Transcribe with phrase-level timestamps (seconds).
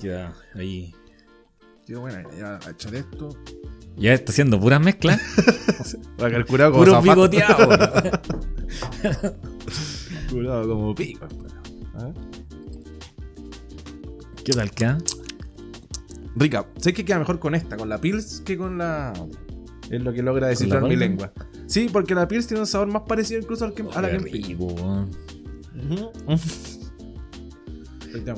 [0.00, 0.94] Ya, ahí.
[1.86, 3.30] Digo, bueno, ya a echar esto.
[3.96, 5.20] Ya está haciendo puras mezclas.
[6.22, 7.68] Va a calcular como Puro picoteado.
[10.30, 11.26] Curado como pico.
[11.94, 12.14] A ver.
[14.44, 14.98] ¿Qué tal queda?
[16.36, 19.12] Rica, sé que queda mejor con esta, con la Pils, que con la.
[19.90, 21.32] Es lo que logra descifrar mi lengua.
[21.66, 24.18] Sí, porque la Pils tiene un sabor más parecido incluso al que, a la que
[24.18, 24.64] rico.
[24.64, 26.12] Ujú.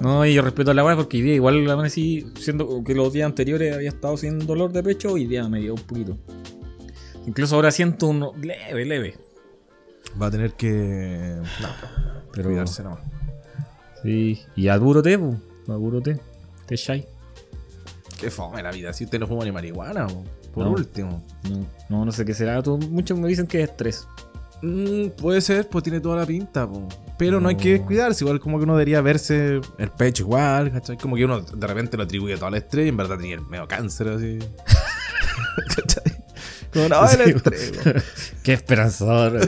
[0.00, 3.12] No, y yo respeto a la weá porque hoy día igual amanecí, siendo que los
[3.12, 6.16] días anteriores había estado sin dolor de pecho, hoy día me dio un poquito.
[7.26, 9.18] Incluso ahora siento uno leve, leve.
[10.20, 11.36] Va a tener que.
[11.60, 11.68] No,
[12.32, 13.00] Pero cuidarse nomás.
[14.02, 15.36] sí, y a duro té, po,
[15.68, 16.18] a duro té.
[16.66, 17.04] Té shy.
[18.18, 20.24] Qué fome la vida, si usted no fuma ni marihuana, po.
[20.52, 20.72] por No.
[20.72, 21.24] último.
[21.48, 22.60] No, no, no sé qué será.
[22.62, 24.06] Muchos me dicen que es estrés.
[24.62, 26.86] Mm, puede ser, pues tiene toda la pinta, po.
[27.20, 27.50] Pero no.
[27.50, 30.96] hay que descuidarse, igual como que uno debería verse el pecho igual, ¿cachai?
[30.96, 33.42] Como que uno de repente lo atribuye todo al estrés y en verdad tenía el
[33.42, 34.38] medio cáncer así.
[35.76, 36.16] ¿Cachai?
[36.72, 36.86] Como
[37.22, 37.72] el Sí.
[38.42, 39.38] Qué esperanzador.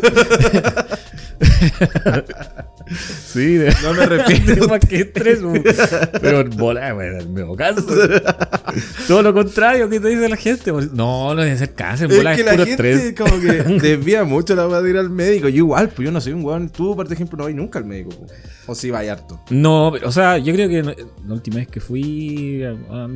[2.94, 4.68] Sí, de, No me arrepiento.
[4.68, 5.40] más que estrés,
[6.20, 8.22] pero bola, weón, me cáncer.
[9.06, 10.72] Todo lo contrario que te dice la gente.
[10.72, 10.80] po.
[10.80, 13.14] No, no debe ser cáncer, bola, Es es, que la puro gente estrés.
[13.18, 15.48] como que desvía mucho la weá de ir al médico.
[15.48, 16.70] Yo igual, pues yo no soy un weón.
[16.70, 18.10] Tú, por ejemplo, no vas nunca al médico.
[18.10, 18.26] po.
[18.66, 19.40] O sí, vas harto.
[19.50, 23.08] No, pero, o sea, yo creo que la última vez que fui, ah,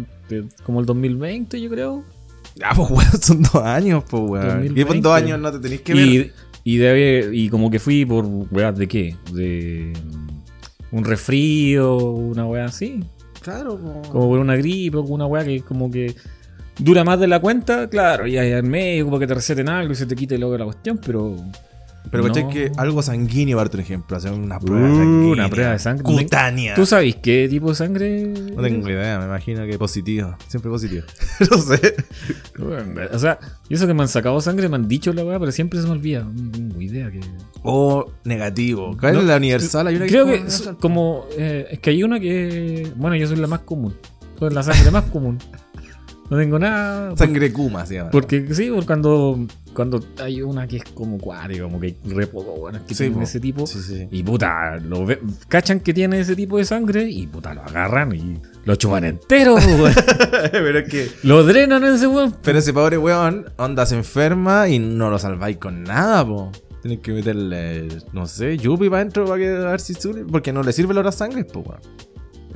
[0.65, 2.05] como el 2020, yo creo.
[2.55, 4.47] Ya, pues weón, son dos años, pues weón.
[4.65, 4.87] Y 2020.
[4.87, 6.07] por dos años no te tenés que ver.
[6.07, 6.33] Y,
[6.67, 9.15] y, de- y como que fui por, weas, ¿de qué?
[9.33, 9.93] De
[10.91, 13.05] mm, un resfrío, una wea así.
[13.41, 14.03] Claro, po.
[14.11, 16.17] Como por una gripe o una weá que como que
[16.79, 19.93] dura más de la cuenta, claro, y ahí al medio como que te receten algo
[19.93, 21.37] y se te quite luego la cuestión, pero...
[22.11, 22.33] Pero no.
[22.33, 22.49] ¿cachai?
[22.49, 25.33] que algo sanguíneo, por ejemplo, hacer una prueba Uh, sanguínea.
[25.33, 26.05] una prueba de sangre.
[26.05, 26.75] Cutánea.
[26.75, 28.27] ¿Tú sabes qué tipo de sangre?
[28.55, 30.37] No tengo idea, me imagino que positivo.
[30.49, 31.05] Siempre positivo.
[31.51, 31.95] no sé.
[33.13, 35.53] O sea, y eso que me han sacado sangre, me han dicho la weá, pero
[35.53, 36.25] siempre se me olvida.
[36.25, 37.21] No tengo idea que...
[37.63, 38.97] O negativo.
[38.99, 39.87] ¿Cuál No, es la universal?
[39.89, 41.27] Hay una Creo que como es como...
[41.37, 42.91] eh, es que hay una que...
[42.97, 43.95] Bueno, yo soy la más común.
[44.39, 45.39] Soy la sangre más común.
[46.31, 47.17] No tengo nada...
[47.17, 48.11] Sangre Kuma se llama.
[48.11, 52.53] Porque sí, porque cuando, cuando hay una que es como cuática, como que re poco
[52.57, 53.23] buenas que Sí, tienen po.
[53.25, 53.67] ese tipo.
[53.67, 54.09] Sí, sí.
[54.11, 58.13] Y puta, lo ve- cachan que tiene ese tipo de sangre y puta, lo agarran
[58.15, 59.57] y lo chupan entero.
[60.53, 61.09] Pero es que.
[61.23, 62.35] Lo drenan en ese weón.
[62.43, 66.51] Pero ese pobre weón, onda se enferma y no lo salváis con nada, po.
[66.83, 70.25] Tienes que meterle, no sé, yupi para adentro para que a ver si sube.
[70.25, 71.81] Porque no le sirve la hora sangre, po, weón.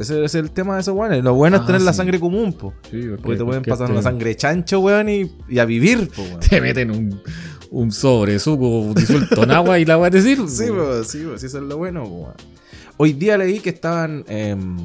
[0.00, 1.22] Ese es el tema de esos weones.
[1.22, 2.72] Lo bueno es tener la sangre común, po.
[2.90, 6.08] Sí, Porque te pueden porque pasar te- una sangre chancho, weón, y, y a vivir,
[6.08, 6.40] po, weón.
[6.40, 7.20] Te meten un,
[7.70, 10.48] un sobre suco disuelto en agua y la weá te sirve.
[10.48, 11.04] Sí, po.
[11.04, 12.34] sí, po, sí, eso es lo bueno, po, weón.
[12.96, 14.24] Hoy día leí que estaban.
[14.28, 14.76] em,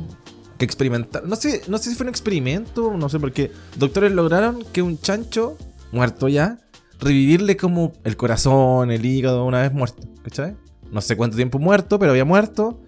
[0.57, 1.29] que experimentaron.
[1.29, 3.51] No sé, no sé si fue un experimento, no sé por qué.
[3.77, 5.57] Doctores lograron que un chancho,
[5.91, 6.59] muerto ya,
[6.99, 10.07] revivirle como el corazón, el hígado, una vez muerto.
[10.23, 10.55] ¿Cachai?
[10.91, 12.79] No sé cuánto tiempo muerto, pero había muerto.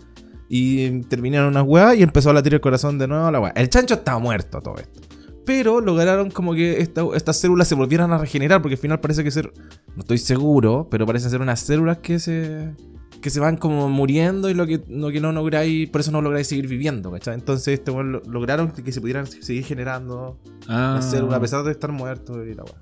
[0.50, 3.52] Y terminaron unas weas y empezó a latir el corazón de nuevo la wea.
[3.56, 5.02] El chancho estaba muerto a todo esto.
[5.46, 9.24] Pero lograron como que esta- estas células se volvieran a regenerar, porque al final parece
[9.24, 9.52] que ser.
[9.96, 12.74] No estoy seguro, pero parece ser unas células que se.
[13.22, 15.90] que se van como muriendo y lo que, lo que no lográis.
[15.90, 17.34] Por eso no lográis seguir viviendo, ¿cachai?
[17.34, 20.38] Entonces, este weón lo- lograron que se pudieran seguir generando
[20.68, 22.76] Ah, las células a pesar de estar muertos y la wea.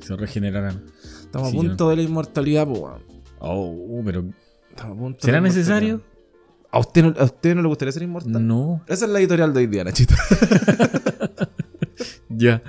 [0.00, 0.84] se regenerarán.
[1.20, 2.80] Estamos Sí, a punto de la inmortalidad, pues.
[3.40, 4.24] Oh, pero
[4.70, 6.00] Estamos a punto de ¿será necesario?
[6.74, 8.44] ¿A usted, no, ¿A usted no le gustaría ser inmortal?
[8.46, 8.82] No.
[8.88, 10.14] Esa es la editorial de hoy día, Nachito.
[12.36, 12.62] Ya.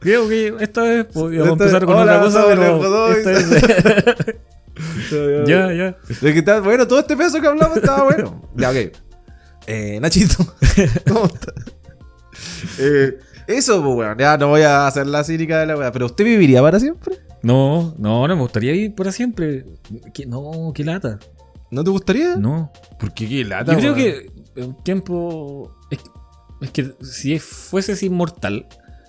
[0.00, 4.36] Creo que esta vez podríamos Esta empezar con otra cosa, pero esta vez-
[5.48, 5.96] ya, ya.
[6.20, 8.50] De que está- bueno, todo este peso que hablamos estaba bueno.
[8.54, 8.76] Ya, ok.
[9.66, 10.44] Eh, Nachito,
[11.08, 11.54] ¿cómo está?
[12.78, 14.18] Eh, eso, pues, weón.
[14.18, 15.90] Ya no voy a hacer la cínica de la weá.
[15.90, 17.16] Pero ¿usted viviría para siempre?
[17.42, 19.64] No, no, no me gustaría ir para siempre.
[20.12, 21.18] ¿Qué- no, qué lata.
[21.70, 22.36] ¿No te gustaría?
[22.36, 22.70] No.
[22.98, 24.04] ¿Por qué qué lata, Yo creo weón?
[24.54, 25.70] que un tiempo.
[25.90, 26.00] Es,
[26.60, 28.66] es que si fueses inmortal,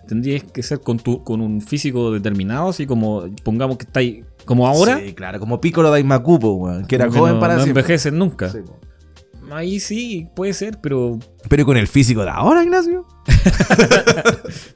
[0.07, 4.67] tendrías que ser con, tu, con un físico determinado, así como, pongamos que estáis como
[4.67, 4.99] ahora.
[4.99, 6.85] Sí, claro, como Piccolo Daimaku, weón.
[6.85, 7.81] Que era joven no, para no siempre.
[7.81, 8.49] envejeces nunca.
[8.49, 8.59] Sí.
[9.51, 11.19] Ahí sí, puede ser, pero.
[11.49, 13.05] Pero con el físico de ahora, Ignacio.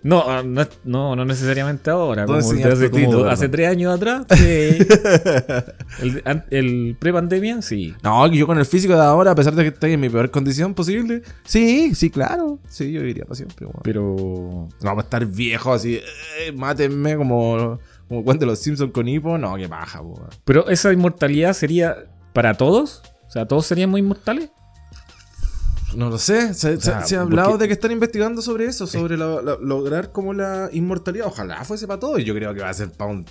[0.04, 2.26] No, no, no, no necesariamente ahora.
[2.26, 4.26] Como, hace, como hace tres años atrás.
[4.36, 4.78] sí.
[6.02, 7.94] el an- el pre-pandemia, sí.
[8.04, 10.32] No, yo con el físico de ahora, a pesar de que estoy en mi peor
[10.32, 11.22] condición posible.
[11.46, 12.60] Sí, sí, claro.
[12.68, 13.80] Sí, yo viviría para siempre, weón.
[13.84, 14.16] Pero.
[14.18, 19.38] No vamos a estar viejos así, eh, mátenme como, como cuando los Simpsons con hipo.
[19.38, 20.28] No, qué paja, po.
[20.46, 21.96] Pero esa inmortalidad sería
[22.34, 23.04] para todos.
[23.28, 24.50] O sea, todos seríamos inmortales.
[25.96, 28.42] No lo sé, se, O sea, se- se ha hablado porque- de que están investigando
[28.42, 31.28] sobre eso, sobre la- la- lograr como la inmortalidad.
[31.28, 33.26] Ojalá fuese para todo y yo creo que va a ser para un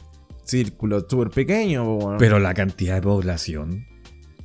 [0.45, 2.17] círculo súper pequeño.
[2.19, 3.87] Pero la cantidad de población.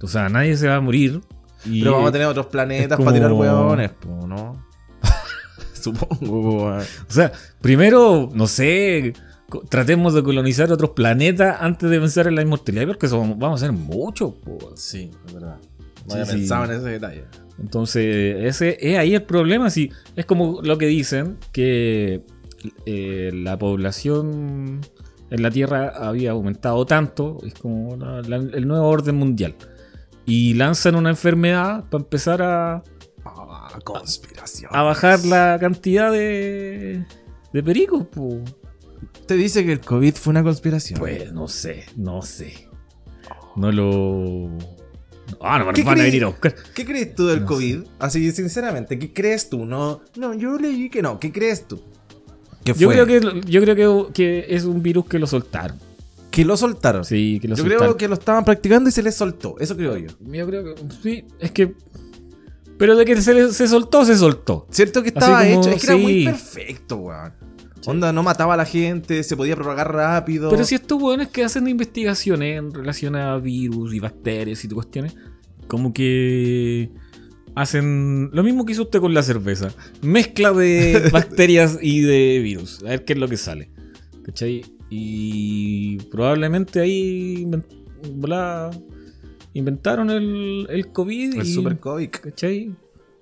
[0.02, 1.22] O sea, nadie se va a morir.
[1.66, 3.92] Y Pero vamos a tener otros planetas como- para tirar huevones,
[4.28, 4.64] ¿no?
[5.74, 6.66] Supongo, po.
[6.68, 9.14] O sea, primero, no sé,
[9.70, 13.66] tratemos de colonizar otros planetas antes de pensar en la inmortalidad, porque somos- vamos a
[13.66, 14.34] ser muchos.
[14.76, 15.58] Sí, es verdad.
[16.08, 16.38] No había sí.
[16.38, 17.24] pensado en ese detalle.
[17.60, 19.70] Entonces, ese es ahí el problema.
[19.70, 22.22] Si, es como lo que dicen, que
[22.86, 24.82] eh, la población
[25.30, 29.56] en la Tierra había aumentado tanto, es como la- la- el nuevo orden mundial.
[30.26, 32.84] Y lanzan una enfermedad para empezar a,
[33.24, 34.70] Ah, conspiración.
[34.74, 37.06] a bajar la cantidad de,
[37.54, 38.06] de pericos.
[38.08, 38.40] po.
[39.28, 41.00] Te dice que el COVID fue una conspiración.
[41.00, 42.68] Pues no sé, no sé.
[43.56, 44.50] No lo.
[45.46, 46.56] Ah, no me ¿Qué van a venir a buscar.
[46.74, 47.80] ¿Qué crees tú del No COVID?
[48.00, 49.66] Así, sinceramente, ¿qué crees tú?
[49.66, 51.20] No, no, yo leí que no.
[51.20, 51.82] ¿Qué crees tú?
[52.64, 55.78] ¿Qué Yo creo, que, yo creo que, que es un virus que lo soltaron.
[56.32, 57.06] Que lo soltaron.
[57.06, 57.84] Sí, que lo yo soltaron.
[57.86, 59.56] creo que lo estaban practicando y se les soltó.
[59.60, 60.10] Eso creo yo.
[60.20, 61.74] Yo creo que sí, es que.
[62.78, 64.68] Pero de que se, le- se soltó, se soltó.
[64.72, 65.70] Cierto que estaba como- hecho.
[65.70, 66.26] Es que era muy sí.
[66.26, 67.34] perfecto, weón.
[67.86, 70.50] Onda, no mataba a la gente, se podía propagar rápido.
[70.50, 75.16] Pero si estos hueones que hacen investigaciones en relación a virus y bacterias y cuestiones,
[75.68, 76.92] como que
[77.56, 79.74] hacen lo mismo que hizo usted con la cerveza.
[80.02, 82.84] Mezcla de bacterias y de virus.
[82.84, 83.70] A ver qué es lo que sale.
[84.24, 84.64] ¿Cachai?
[84.90, 87.48] Y probablemente ahí
[89.54, 91.36] inventaron el, el COVID.
[91.36, 92.10] El y, super COVID.
[92.10, 92.76] ¿Cachai?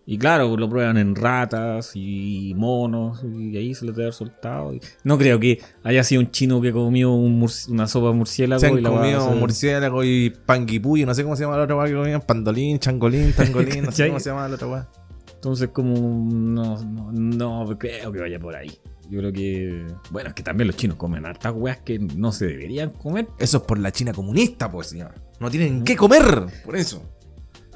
[0.06, 4.74] Y claro, lo prueban en ratas y monos y ahí se les debe haber soltado.
[4.74, 8.60] y- No creo que haya sido un chino que comió un una sopa de murciélago
[8.60, 11.78] Se han y la comido murciélago y panguipullo, no sé cómo se llama la otra
[11.78, 14.90] weá que comían, pandolín, changolín, tangolín, no sé cómo se llama la otra weá.
[15.36, 15.96] Entonces como
[16.32, 18.72] no, no, no creo que vaya por ahí.
[19.10, 19.86] Yo creo que...
[20.12, 23.28] Bueno, es que también los chinos comen hartas weas que no se deberían comer.
[23.38, 25.14] Eso es por la China comunista, pues, señor.
[25.40, 27.04] No tienen qué comer, por eso.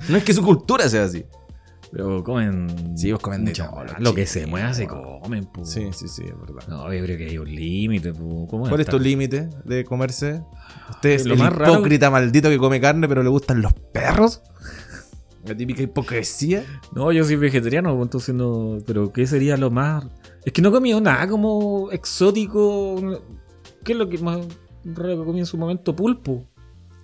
[0.09, 1.25] No es que su cultura sea así.
[1.91, 2.67] Pero comen...
[2.97, 5.63] Sí, pues comen de todo, Lo que se mueva se comen, po.
[5.65, 6.67] Sí, sí, sí, es verdad.
[6.67, 8.45] No, yo creo que hay un límite, po.
[8.49, 10.41] ¿Cómo ¿Cuál es tu límite de comerse?
[10.89, 13.73] ¿Usted es Lo el más raro- hipócrita maldito que come carne pero le gustan los
[13.73, 14.41] perros?
[15.45, 16.65] La típica hipocresía.
[16.93, 18.79] No, yo soy vegetariano, entonces no.
[18.85, 20.05] Pero ¿qué sería lo más.?
[20.43, 23.21] Es que no he comido nada como exótico.
[23.85, 24.39] ¿Qué es lo que más
[24.83, 25.95] raro que comí en su momento?
[25.95, 26.45] Pulpo.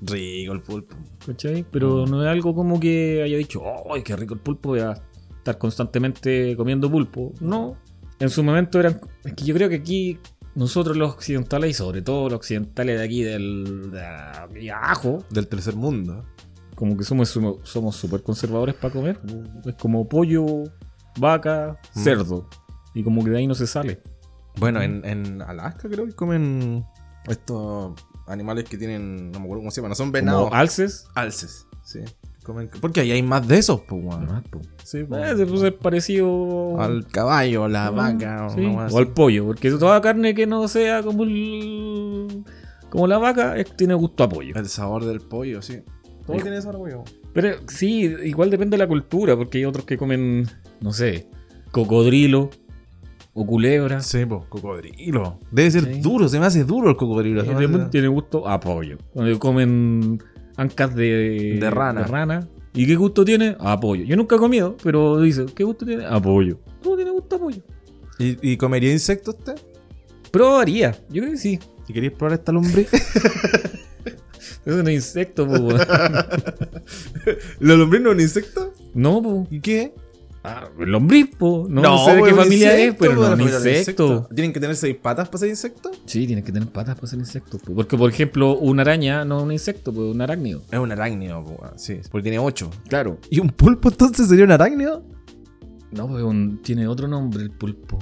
[0.06, 0.96] Rico el pulpo.
[1.26, 1.66] ¿Cachai?
[1.72, 3.62] Pero no es algo como que haya dicho,
[3.94, 4.70] ¡ay, qué rico el pulpo!
[4.70, 4.94] Voy a
[5.38, 7.34] estar constantemente comiendo pulpo.
[7.40, 7.78] No.
[8.20, 9.00] En su momento eran.
[9.24, 10.20] Es que yo creo que aquí.
[10.56, 15.76] Nosotros los occidentales, y sobre todo los occidentales de aquí del de abajo, Del tercer
[15.76, 16.24] mundo.
[16.76, 17.30] como que somos
[17.64, 19.20] somos súper conservadores para comer.
[19.66, 20.46] Es como pollo,
[21.20, 22.00] vaca, Mm.
[22.00, 22.48] cerdo.
[22.94, 24.00] Y como que de ahí no se sale.
[24.60, 26.86] Bueno, en, en Alaska creo que comen
[27.28, 27.94] estos
[28.28, 29.32] animales que tienen.
[29.32, 29.90] No me acuerdo cómo se llaman.
[29.90, 30.44] No son venados.
[30.46, 31.08] Como alces.
[31.16, 31.68] Alces.
[31.84, 32.00] Sí.
[32.44, 34.04] Comen, porque ahí hay más de esos, pues,
[34.50, 34.60] po.
[34.84, 38.50] Sí, Eh, se puso parecido Al caballo, la Ah, vaca.
[38.50, 39.46] sí, weá o al pollo.
[39.46, 42.44] Porque toda carne que no sea como el,
[42.90, 44.56] como la vaca es- tiene gusto a pollo.
[44.58, 45.84] El sabor del pollo, sí.
[46.26, 47.04] ¿Cómo tiene sabor, pollo?
[47.34, 49.38] Pero sí, igual depende de la cultura.
[49.38, 50.50] Porque hay otros que comen,
[50.82, 51.28] no sé,
[51.72, 52.50] cocodrilo
[53.34, 54.02] o culebra.
[54.02, 55.40] Sí, pues, cocodrilo.
[55.52, 56.02] Debe ser Sí.
[56.02, 57.44] duro, se me hace duro el cocodrilo.
[57.90, 58.98] Tiene gusto a pollo.
[59.14, 60.22] Cuando comen
[60.58, 62.04] ancas de, De rana.
[62.04, 62.48] rana.
[62.76, 63.56] ¿Y qué gusto tiene?
[63.60, 64.04] A pollo.
[64.04, 66.06] Yo nunca he comido, pero dice, ¿qué gusto tiene?
[66.06, 66.58] A pollo.
[66.82, 67.62] Todo tiene gusto a pollo.
[68.20, 69.56] ¿Y, y comería insectos usted?
[70.32, 70.92] Probaría.
[71.10, 71.60] Yo creo que sí.
[71.88, 72.90] ¿Y queréis probar esta lombriz?
[74.66, 75.56] Es un insecto, po.
[77.60, 78.74] ¿La lombriz no es un insecto?
[78.94, 79.46] no, po.
[79.52, 79.94] ¿Y qué?
[80.46, 81.66] Ah, el lombriz, po.
[81.70, 84.28] No, sé de qué familia es, pero no es un insecto.
[84.36, 85.90] ¿Tienen que tener seis patas para ser insecto?
[86.06, 87.58] Sí, tiene que tener patas para ser insecto.
[87.60, 87.74] po.
[87.74, 90.62] Porque, por ejemplo, una araña no es un insecto, pues un arácnido.
[90.70, 92.70] Es un arácnido, po, sí, porque tiene ocho.
[92.90, 93.18] Claro.
[93.30, 95.06] ¿Y un pulpo entonces sería un arácnido?
[95.92, 97.98] No, pues un- tiene otro nombre el pulpo.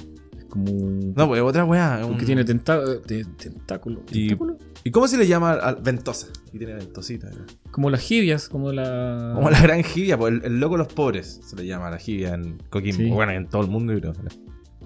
[0.52, 1.14] Como un...
[1.16, 2.06] No, pues otra weá.
[2.06, 4.02] un- tiene tenta- te- tentáculo.
[4.12, 4.58] Y- ¿Tentáculo?
[4.84, 5.54] ¿Y cómo se le llama?
[5.54, 6.28] al- ventosa.
[6.54, 7.32] Y tiene ventosita.
[7.72, 9.32] Como las jibias, como la...
[9.34, 11.98] Como la gran jibia, pues el, el loco de los pobres se le llama la
[11.98, 12.98] jibia en Coquimbo.
[12.98, 13.10] Sí.
[13.10, 14.14] Bueno, en todo el mundo, creo.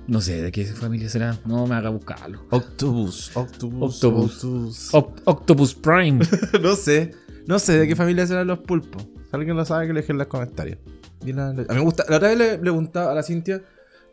[0.07, 1.39] No sé de qué familia será.
[1.45, 2.45] No me haga buscarlo.
[2.51, 4.43] Octopus, Octopus, Octopus.
[4.43, 4.93] Octopus.
[4.93, 6.19] Oc- Octopus Prime.
[6.61, 7.15] no sé,
[7.47, 9.01] no sé de qué familia serán los pulpos.
[9.03, 10.77] Si alguien lo sabe, que lo deje en los comentarios.
[11.25, 13.63] Y la- la- a mí me gusta, la otra vez le preguntaba a la Cintia,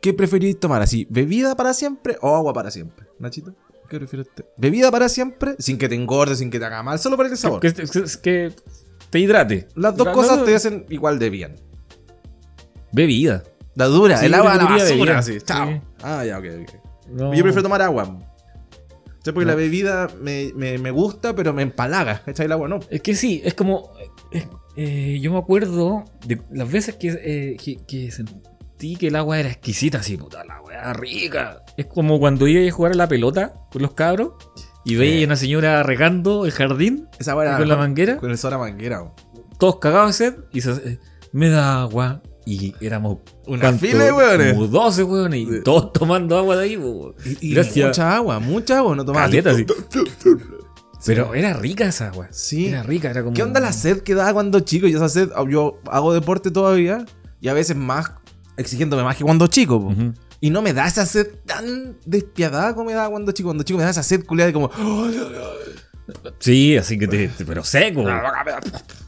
[0.03, 1.07] ¿qué preferís tomar así?
[1.09, 3.07] ¿Bebida para siempre o agua para siempre?
[3.19, 3.55] Nachito,
[3.89, 4.45] ¿qué prefiere usted?
[4.59, 5.55] ¿Bebida para siempre?
[5.59, 7.61] Sin que te engorde, sin que te haga mal, solo para el sabor.
[7.61, 7.85] que, que-
[8.23, 8.53] que
[9.09, 9.69] te hidrate.
[9.75, 11.55] Las dos cosas no- te hacen igual de bien.
[12.93, 13.43] Bebida.
[13.75, 15.19] La dura, Sí, el agua a la basura.
[15.19, 15.67] Así, chao.
[15.71, 15.81] Sí.
[16.03, 16.75] Ah, ya, ok, ok.
[17.11, 17.33] No.
[17.35, 18.19] Yo prefiero tomar agua.
[19.25, 22.23] Porque la bebida me, me, me gusta, pero me empalaga.
[22.25, 22.47] ¿Cachai?
[22.47, 22.81] El agua no.
[22.91, 23.93] Es que sí, es como.
[24.33, 28.11] es- eh, yo me acuerdo de las veces que, eh, que, que
[28.83, 31.63] sentí que el agua era exquisita, así, puta, la weá rica.
[31.77, 34.33] Es como cuando iba a jugar a la pelota con los cabros
[34.85, 39.03] y veía a una señora regando el jardín Esa con la manguera, Con el manguera.
[39.03, 39.13] weón.
[39.59, 40.99] todos cagados de sed y se, eh,
[41.33, 42.23] me da agua.
[42.45, 44.55] Y éramos Una fila de weones.
[44.55, 45.61] Como 12 weones y Sí.
[45.63, 46.73] todos tomando agua de ahí.
[47.41, 47.87] Y, y Gracias.
[47.87, 48.97] mucha agua, mucha agua.
[48.97, 49.65] No tomaba Caleta, sí.
[49.91, 50.01] Sí.
[51.07, 52.27] Pero era rica esa agua.
[52.33, 52.67] Sí.
[52.67, 53.33] Era rica, era como.
[53.35, 54.89] ¿Qué onda la sed que daba cuando chico?
[54.89, 57.05] Y esa sed, yo hago deporte todavía
[57.41, 58.11] y a veces más
[58.57, 59.95] exigiéndome más que cuando chico.
[60.41, 63.49] Y no me da esa sed tan despiadada como me daba cuando chico.
[63.49, 64.71] Cuando chico me da esa sed culiada de como.
[66.39, 68.05] Sí, así que te, te- pero seco.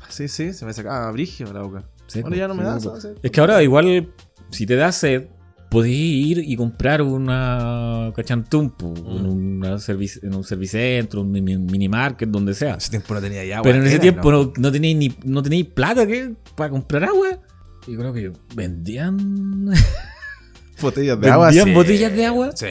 [0.09, 1.83] Sí, sí, se me sacaba brigio la boca.
[2.07, 3.17] Seco, ya no me da sed.
[3.21, 4.13] Es que ahora igual,
[4.51, 5.27] si te da sed,
[5.71, 9.17] podés ir y comprar una cachantumpu Mm.
[9.17, 12.77] en, una servic- en un servicentro, un mini, mini market, donde sea.
[12.77, 13.63] Ese tiempo no tenía agua.
[13.65, 14.45] Pero en ese tiempo ¿no?
[14.45, 16.33] no, no tenéis ni no tenéis plata ¿qué?
[16.55, 17.41] para comprar agua.
[17.87, 19.67] Y creo que vendían
[20.81, 21.47] Botellas de agua.
[21.47, 21.73] vendían sí.
[21.75, 22.67] botellas de agua, Sí.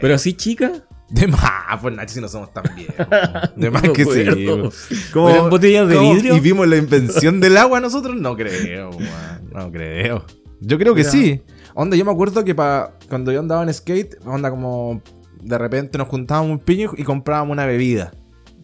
[0.00, 0.82] pero así chicas.
[1.10, 1.42] De más,
[1.82, 2.96] pues Nachi, si no somos tan viejos.
[3.54, 4.46] De más No que sí.
[5.12, 6.36] ¿Cómo- ¿Eran botellas de cómo- vidrio?
[6.36, 8.16] ¿Y vimos la invención del agua nosotros?
[8.16, 9.50] No creo, man.
[9.52, 10.24] No creo.
[10.60, 11.10] Yo creo que Mira.
[11.10, 11.42] sí.
[11.74, 15.02] Onda, yo me acuerdo que pa, cuando yo andaba en skate, onda como
[15.42, 18.12] de repente nos juntábamos un piño y comprábamos una bebida.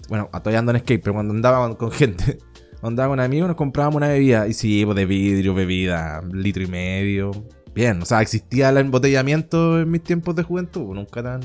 [0.09, 2.39] Bueno, todavía ando en skate, pero cuando andaba con, con gente,
[2.83, 4.47] andaba con amigos nos comprábamos una bebida.
[4.47, 7.31] Y sí, pues de vidrio, bebida, litro y medio.
[7.75, 11.41] Bien, o sea, existía el embotellamiento en mis tiempos de juventud, pues, nunca tan,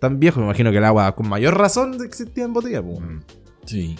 [0.00, 0.40] tan viejo.
[0.40, 2.82] Me imagino que el agua con mayor razón existía en botella.
[2.82, 3.00] Pues.
[3.64, 3.96] Sí.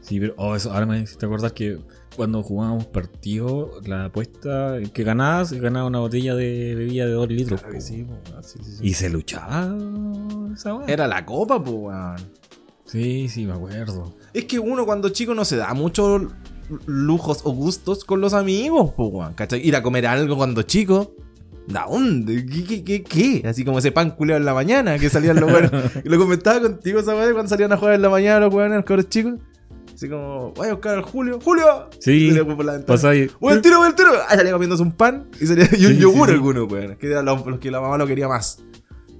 [0.00, 1.78] Sí, pero oh, eso, ahora me hiciste acordar que
[2.16, 7.28] cuando jugábamos partidos, la apuesta el que ganabas, ganaba una botella de bebida de 2
[7.28, 7.60] litros.
[7.60, 7.84] Claro que po.
[7.84, 8.86] sí, pues, sí, sí, sí.
[8.88, 9.76] Y se luchaba
[10.54, 10.80] esa.
[10.86, 12.16] Era la copa, pues, weón.
[12.86, 14.16] Sí, sí, me acuerdo.
[14.34, 16.22] Es que uno cuando chico no se da muchos
[16.86, 19.34] lujos o gustos con los amigos, pues, weón.
[19.34, 19.66] ¿Cachai?
[19.66, 21.14] Ir a comer algo cuando chico.
[21.66, 22.46] ¿Da dónde?
[22.46, 23.42] ¿Qué, qué, qué, qué?
[23.46, 25.50] Así como ese pan culeado en la mañana que salían los.
[26.04, 28.76] Y lo comentaba contigo esa weá cuando salían a jugar en la mañana los weones,
[28.76, 29.34] los cabros chicos.
[29.94, 31.38] Así como, voy a buscar al Julio.
[31.42, 31.90] ¡Julio!
[31.98, 32.78] Sí, Y después por la.
[32.86, 33.28] Pasa ahí.
[33.40, 34.10] ¡Voy al tiro, voy al tiro!
[34.28, 36.32] Ah, salía comiéndose un pan y, salía, y un Sí, yogur sí, sí.
[36.34, 36.96] algunos, weón.
[36.96, 38.62] Que eran los, los que la mamá lo quería más.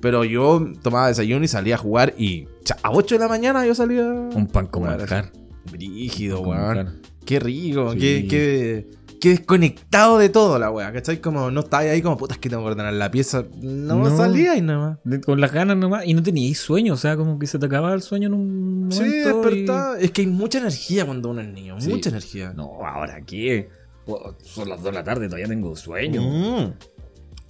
[0.00, 2.46] Pero yo tomaba desayuno y salía a jugar y
[2.82, 4.04] a 8 de la mañana yo salía.
[4.04, 5.32] Un pan con manjar.
[5.70, 7.02] Brígido, weón.
[7.24, 7.98] Qué rico, Sí.
[7.98, 8.86] qué, qué,
[9.20, 11.20] qué desconectado de todo la weá, ¿cachai?
[11.20, 13.44] Como no estaba ahí como puta, es que tengo que ordenar la pieza.
[13.60, 14.16] No, No.
[14.16, 15.20] salía y nada más.
[15.26, 16.06] Con las ganas nomás.
[16.06, 18.88] Y no teníais sueño, o sea, como que se te acababa el sueño en un
[18.90, 19.16] Sí, momento.
[19.16, 19.98] y- despertaba.
[19.98, 21.90] Es que hay mucha energía cuando uno es niño, Sí.
[21.90, 22.52] mucha energía.
[22.56, 23.68] No, ahora qué.
[24.06, 26.22] Po- Son las 2 de la tarde, todavía tengo sueño.
[26.22, 26.72] Mm.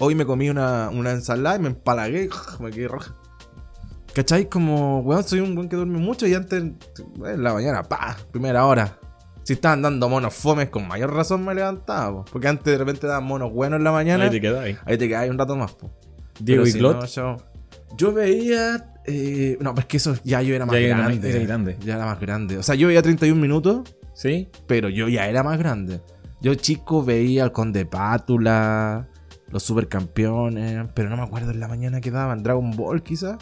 [0.00, 2.24] Hoy me comí una, una ensalada y me empalagué
[2.58, 3.14] y me quedé roja.
[4.14, 4.48] ¿Cachai?
[4.48, 6.78] Como, weón, soy un weón que duerme mucho y antes, en
[7.42, 8.98] la mañana, pa, primera hora.
[9.44, 12.24] Si estaban dando monos fomes, con mayor razón me levantaba, po.
[12.30, 14.24] porque antes de repente daban monos buenos en la mañana.
[14.24, 14.78] Ahí te quedáis.
[14.84, 15.90] Ahí te quedas un rato más, po.
[16.38, 17.00] Diego y si Clot.
[17.00, 17.36] no, yo,
[17.96, 18.92] yo veía.
[19.06, 21.30] eh, no, pero es que eso ya yo era más Ya era más- grande.
[21.30, 21.76] era grande.
[21.84, 22.58] Ya era más grande.
[22.58, 24.48] O sea, yo veía 31 minutos, ¿Sí?
[24.66, 26.02] pero yo ya era más grande.
[26.42, 29.08] Yo chico veía al Conde Pátula,
[29.50, 32.42] los supercampeones, pero no me acuerdo en la mañana que daban.
[32.42, 33.36] Dragon Ball, quizás.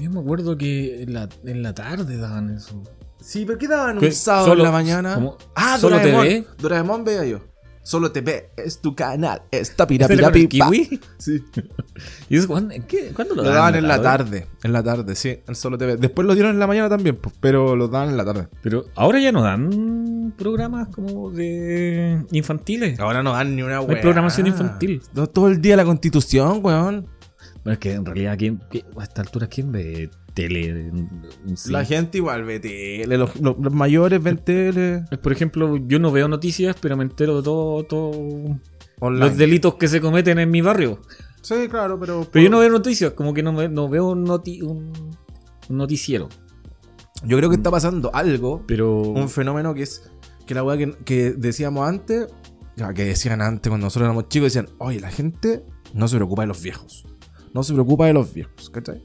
[0.00, 2.82] Yo me acuerdo que en la, en la tarde daban eso.
[3.20, 5.14] Sí, pero ¿qué daban un sábado Solo- en la mañana?
[5.14, 5.38] ¿cómo?
[5.54, 6.22] Ah, ¿Solo Doraemon.
[6.26, 6.46] TV?
[6.58, 7.40] Doraemon veía yo.
[7.82, 9.42] Solo TV es tu canal.
[9.50, 10.70] Está ¿Ese era con el pirapirapipa.
[10.70, 11.00] kiwi?
[11.18, 11.44] Sí.
[12.30, 14.46] ¿Y eso cuándo, qué- cuándo lo, Lo daban en la tarde.
[14.62, 15.38] En la tarde, sí.
[15.46, 15.96] En Solo TV.
[15.98, 18.48] Después lo dieron en la mañana también, pues, pero lo daban en la tarde.
[18.62, 19.68] Pero ahora ya no dan
[20.32, 22.98] programas como de infantiles.
[23.00, 24.00] Ahora no dan ni una hay weá.
[24.00, 25.02] programación infantil.
[25.14, 27.06] No, todo el día la constitución, weón.
[27.64, 30.90] Bueno, es que en realidad, ¿quién, qué- a esta altura, ¿quién ve tele?
[31.54, 31.70] sí?
[31.72, 33.16] La gente igual ve tele.
[33.16, 35.04] Los, los- los mayores ven tele.
[35.22, 38.10] Por ejemplo, yo no veo noticias, pero me entero de todo, todo
[39.00, 39.26] Online.
[39.26, 41.00] los delitos que se cometen en mi barrio.
[41.42, 42.26] Sí, claro, pero.
[42.30, 44.92] Pero yo no veo noticias, como que no, me- no veo un, noti- un,
[45.68, 46.28] un noticiero.
[47.22, 48.64] Yo creo que está pasando algo.
[48.66, 50.10] Pero Un fenómeno que es.
[50.46, 52.26] Que la weá que, que decíamos antes.
[52.76, 54.52] ya, Que decían antes cuando nosotros éramos chicos.
[54.52, 57.06] Decían, oye, la gente no se preocupa de los viejos.
[57.54, 59.04] No se preocupa de los viejos, ¿cachai?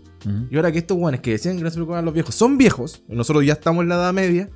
[0.50, 2.58] Y ahora que estos weones que decían que no se preocupaban de los viejos son
[2.58, 4.50] viejos, nosotros ya estamos en la edad media,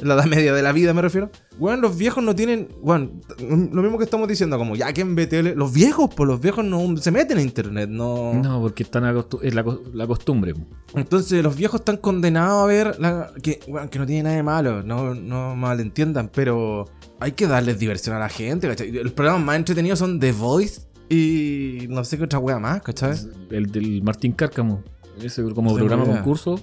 [0.00, 1.30] la edad media de la vida me refiero.
[1.58, 5.16] Weón, los viejos no tienen, weón, lo mismo que estamos diciendo, como ya que en
[5.16, 8.34] BTL, los viejos, pues los viejos no se meten a internet, no.
[8.34, 10.54] No, porque están acostu- es la, la costumbre.
[10.94, 14.42] Entonces los viejos están condenados a ver la- que, weón, que no tiene nada de
[14.42, 16.84] malo, no, no malentiendan, pero
[17.20, 18.90] hay que darles diversión a la gente, ¿cachai?
[18.92, 23.16] Los programas más entretenidos son The Voice y no sé qué otra wea más, ¿cachai?
[23.50, 24.82] El del Martín Cárcamo.
[25.20, 26.16] Ese como No programa idea.
[26.16, 26.60] concurso.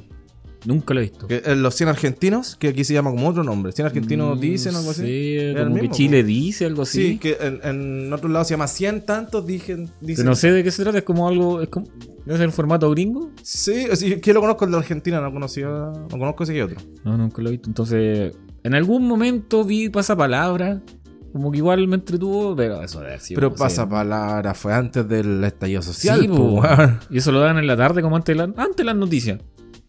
[0.66, 1.28] Nunca lo he visto.
[1.28, 3.72] Que, eh, los 100 argentinos, que aquí se llama como otro nombre.
[3.72, 5.02] 100 argentinos Mm, dicen algo así.
[5.04, 7.18] Sí, el como que Chile dice algo Sí, así.
[7.20, 9.86] que en, en otro lado se llama 100 tantos, dicen.
[9.88, 11.62] Pero dicen no sé de qué se trata, es como algo.
[11.62, 11.88] Es como,
[12.26, 13.30] ¿Es el formato gringo?
[13.44, 16.78] Sí, sí, que lo conozco el de Argentina, no conocía, no conozco ese que otro.
[17.04, 17.70] No, nunca lo he visto.
[17.70, 20.82] Entonces, en algún momento vi pasapalabra.
[21.32, 26.22] Como que igual me entretuvo, pero eso sido, Pero pasapalabra fue antes del estallido social,
[26.22, 26.62] Sí, po.
[27.10, 29.42] Y eso lo dan en la tarde, como antes de, la- antes de las noticias.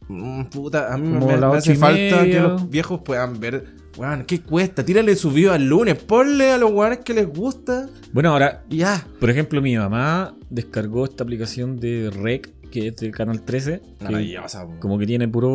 [0.08, 3.75] Mm, Puta, a mí Como me, me hace falta que los viejos puedan ver.
[3.96, 4.84] Weón, ¿qué cuesta?
[4.84, 9.06] Tírale su video al lunes, ponle a los weones que les gusta Bueno, ahora, ya.
[9.18, 13.80] por ejemplo, mi mamá descargó esta aplicación de Rec, que es del canal 13.
[13.98, 14.75] que Maravillosa, po.
[14.80, 15.48] como que tiene puro.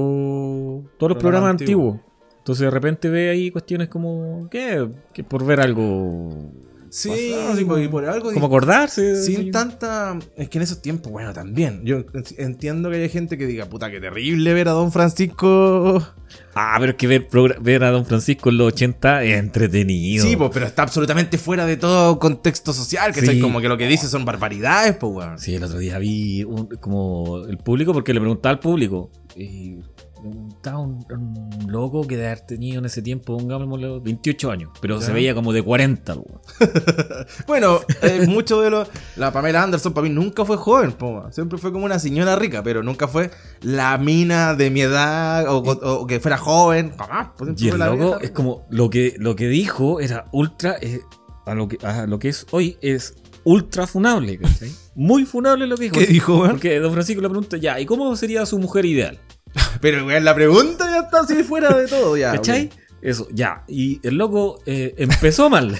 [0.98, 1.91] Todos los Programa programas antiguo.
[1.91, 2.12] antiguos.
[2.39, 4.48] Entonces de repente ve ahí cuestiones como.
[4.50, 4.88] ¿Qué?
[5.13, 6.51] Que por ver algo.
[6.93, 9.24] Sí, pasado, como- por algo Como acordarse.
[9.24, 10.19] Sin tanta.
[10.36, 11.81] Es que en esos tiempos, bueno, también.
[11.86, 12.03] Yo
[12.38, 16.05] entiendo que hay gente que diga, puta, qué terrible ver a Don Francisco.
[16.53, 17.27] Ah, pero es que ver,
[17.62, 20.25] ver a Don Francisco en los 80 es entretenido.
[20.25, 23.13] Sí, pues, pero está absolutamente fuera de todo contexto social.
[23.13, 23.39] Que Sí.
[23.39, 25.39] como que lo que dice son barbaridades, pues, weón.
[25.39, 29.10] Sí, el otro día vi un- como el público, porque le preguntaba al público.
[29.36, 29.77] Y
[30.22, 35.00] preguntaba un, un loco que de haber tenido en ese tiempo, pongámosle 28 años, pero
[35.00, 35.06] Ya.
[35.08, 36.16] se veía como de 40.
[36.16, 36.42] po.
[37.48, 38.86] Bueno, eh, mucho de lo.
[39.16, 41.34] La Pamela Anderson para mí nunca fue joven, po, weón.
[41.34, 45.58] siempre fue como una señora rica, pero nunca fue la mina de mi edad o,
[45.60, 46.94] o- o que fuera joven.
[46.98, 50.78] Jamás, pues, Y el loco es como lo que, lo que dijo era ultra.
[50.82, 51.01] eh,
[51.46, 54.40] a, lo que, a lo que es hoy es ultra funable.
[54.96, 55.96] Muy funable lo que dijo.
[56.00, 56.46] ¿Qué dijo?
[56.48, 59.20] Porque Don Francisco le pregunta, ya, ¿y cómo sería su mujer ideal?
[59.81, 62.31] Pero, weón, la pregunta ya está así fuera de todo, ya.
[62.36, 62.70] ¿Cachai?
[63.01, 63.63] Eso, ya.
[63.67, 65.75] Y el loco eh, empezó mal.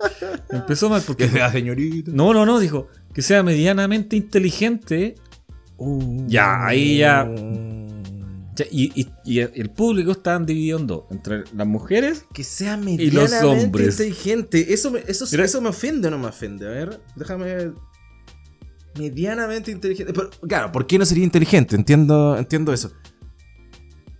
[0.50, 1.24] empezó mal porque.
[1.26, 2.10] Que sea señorita.
[2.14, 5.14] No, no, no, dijo que sea medianamente inteligente.
[6.26, 7.26] Ya, ahí ya-
[8.56, 12.24] Ya, Y, y- y el público está dividido en dos: entre las mujeres.
[12.34, 13.98] Que sea los medianamente hombres.
[14.00, 14.72] inteligente.
[14.74, 15.44] Eso me, eso, Mira.
[15.44, 16.66] eso me ofende o no me ofende.
[16.66, 17.72] A ver, déjame ver.
[18.98, 20.12] Medianamente inteligente.
[20.14, 21.76] Pero, claro, ¿por qué no sería inteligente?
[21.76, 22.92] Entiendo, entiendo eso.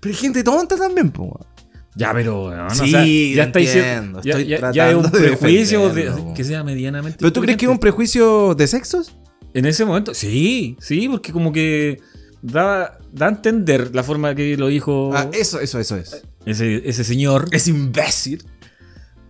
[0.06, 1.22] Pero hay gente tonta también, po.
[1.24, 1.46] weón.
[1.94, 2.54] Ya, pero.
[2.54, 4.20] no, Sí, o sea, ya está diciendo.
[4.22, 7.70] Ya, ya- ya es un prejuicio de- que sea medianamente ¿Pero tú crees que es
[7.70, 9.16] un prejuicio de sexos?
[9.54, 11.98] En ese momento, sí, sí, porque como que
[12.42, 16.22] da, da a entender la forma que lo dijo Ah, eso, eso, eso es.
[16.44, 17.48] ese, ese señor.
[17.52, 18.44] Es imbécil.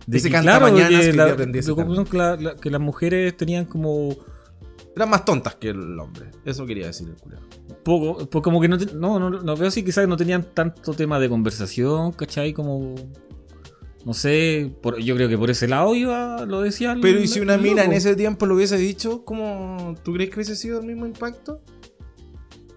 [0.05, 0.43] De ese la-
[2.13, 4.15] la- la- que las mujeres tenían como
[4.97, 6.25] Eran más tontas que el hombre.
[6.45, 7.41] Eso quería decir el culiao.
[7.83, 10.93] poco, pues como que no, te- no, no, no veo así, quizás no tenían tanto
[10.93, 12.51] tema de conversación, ¿cachai?
[12.51, 12.95] Como,
[14.05, 16.91] no sé, por- yo creo que por ese lado iba, lo decía.
[16.93, 19.23] el- Pero ¿y si una mina en ese tiempo lo hubiese dicho?
[19.23, 21.61] ¿Cómo tú crees que hubiese sido el mismo impacto?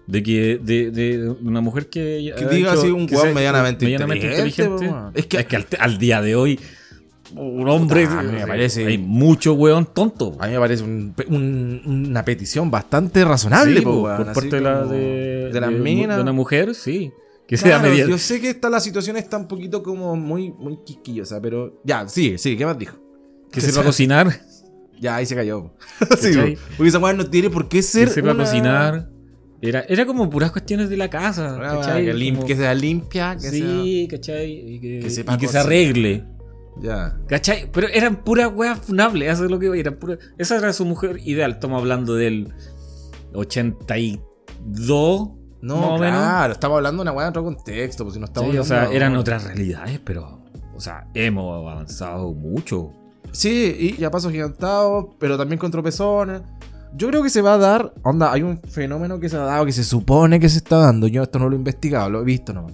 [0.07, 2.33] De que, de, de una mujer que...
[2.37, 4.91] Que diga hecho- así un sea medianamente medianamente inteligente.
[5.15, 6.59] Es que- es que al, al día de hoy,
[7.35, 8.05] un hombre...
[8.05, 10.35] Puta, a mí me sea, parece- Hay mucho weón tonto.
[10.39, 14.33] A mí me parece un- un- una petición bastante razonable, Sí, po, po, weón, por
[14.33, 16.17] parte de, la, de, de las de- minas.
[16.17, 17.11] de una mujer, sí.
[17.47, 18.07] Que sea Claro, media...
[18.07, 22.07] Yo sé que esta, la situación está un poquito como muy, muy quisquillosa, pero ya,
[22.07, 22.97] sí, sí, ¿qué más dijo?
[23.51, 24.39] Que sepa cocinar.
[24.99, 25.73] Ya, ahí se cayó.
[26.19, 28.09] sí, porque esa weá no tiene por qué Que ser.
[28.09, 29.09] sepa una- cocinar.
[29.63, 31.57] Era, era como puras cuestiones de la casa.
[31.59, 32.05] ¿cachai?
[32.05, 34.51] que, lim- Como- que sea limpia, que sí, ¿cachai?
[34.75, 36.23] Y que, que sepa y que se arregle.
[36.79, 37.17] Ya.
[37.27, 37.69] ¿Cachai?
[37.71, 40.85] Pero eran puras weas funables, eso es lo que iba, eran puras- Esa era su
[40.85, 41.51] mujer ideal.
[41.51, 42.53] Estamos hablando del
[43.33, 45.29] 82.
[45.61, 48.57] No, claro, estamos hablando de una weá en otro contexto, pues si no estamos Sí,
[48.57, 50.39] o sea, eran otras realidades, pero.
[50.75, 52.91] O sea, hemos avanzado mucho.
[53.31, 56.41] Sí, y ya pasos gigantados, pero también con tropezones.
[56.95, 57.93] Yo creo que se va a dar.
[58.01, 61.05] Onda, hay un fenómeno que se ha dado, que se supone que se está dando.
[61.07, 62.73] Yo esto no lo he investigado, lo he visto nomás.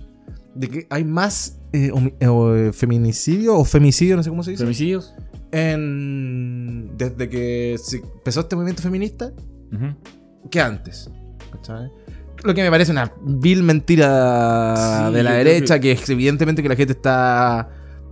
[0.58, 4.64] De que hay más eh, homi- eh, feminicidio o femicidio, no sé cómo se dice.
[4.64, 5.14] ¿Femicidios?
[5.52, 9.32] en, desde que se empezó este movimiento feminista
[10.52, 11.10] que antes.
[11.52, 11.90] ¿cachai?
[12.44, 15.92] Lo que me parece una vil mentira Sí, de la derecha, que...
[15.94, 17.70] es evidentemente que la gente está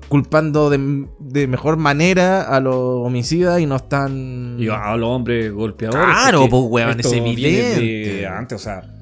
[0.08, 4.56] culpando de, de mejor manera a los homicidas y no están...
[4.60, 6.06] Y a los hombres golpeadores.
[6.06, 7.82] Claro, pues, weón, es evidente.
[7.82, 8.95] de antes, o sea,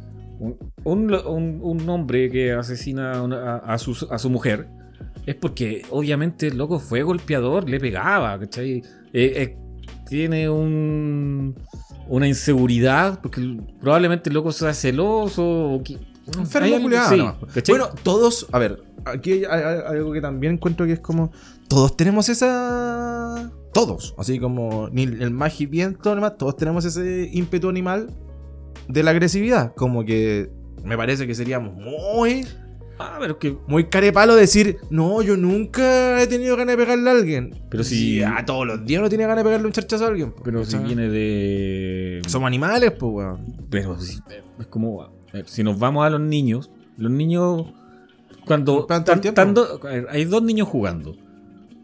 [0.83, 3.23] un, un, hombre que asesina
[3.65, 4.67] a, su, a su mujer
[5.25, 8.77] es porque obviamente el loco fue golpeador, le pegaba, ¿cachai?
[8.77, 9.57] Eh, eh,
[10.07, 11.55] tiene un,
[12.09, 15.43] una inseguridad, porque probablemente el loco sea celoso.
[15.71, 15.97] O que,
[16.37, 17.35] Enfermo culiado, sí, nomás.
[17.53, 17.77] ¿cachai?
[17.77, 21.31] Bueno, todos, a ver, aquí hay, hay- hay algo que también encuentro que es como.
[21.69, 23.51] Todos tenemos esa.
[23.73, 24.13] Todos.
[24.17, 24.89] Así como.
[24.91, 28.09] Ni el más hipiento, además, todos tenemos ese ímpetu animal
[28.87, 29.73] de la agresividad.
[29.75, 30.49] Como que.
[30.83, 32.45] Me parece que seríamos muy.
[32.99, 37.13] Ah, pero que Muy carepalo decir, no, yo nunca he tenido ganas de pegarle a
[37.13, 37.55] alguien.
[37.69, 40.31] Pero si- a todos los días no tiene ganas de pegarle un charchazo a alguien.
[40.31, 42.21] po, pero si viene de.
[42.27, 43.55] Somos animales, pues, weón.
[43.69, 44.19] Pero si-
[44.59, 45.09] es como.
[45.45, 47.65] Si nos vamos a los niños, los niños.
[48.45, 48.85] Cuando.
[48.85, 49.33] Tan- tiempo.
[49.33, 51.15] tan do- a ver, hay dos niños jugando.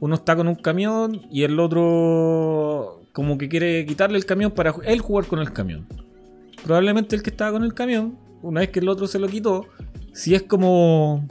[0.01, 3.01] Uno está con un camión y el otro.
[3.13, 5.87] Como que quiere quitarle el camión para él jugar con el camión.
[6.63, 9.65] Probablemente el que estaba con el camión, una vez que el otro se lo quitó,
[10.13, 11.25] si es como.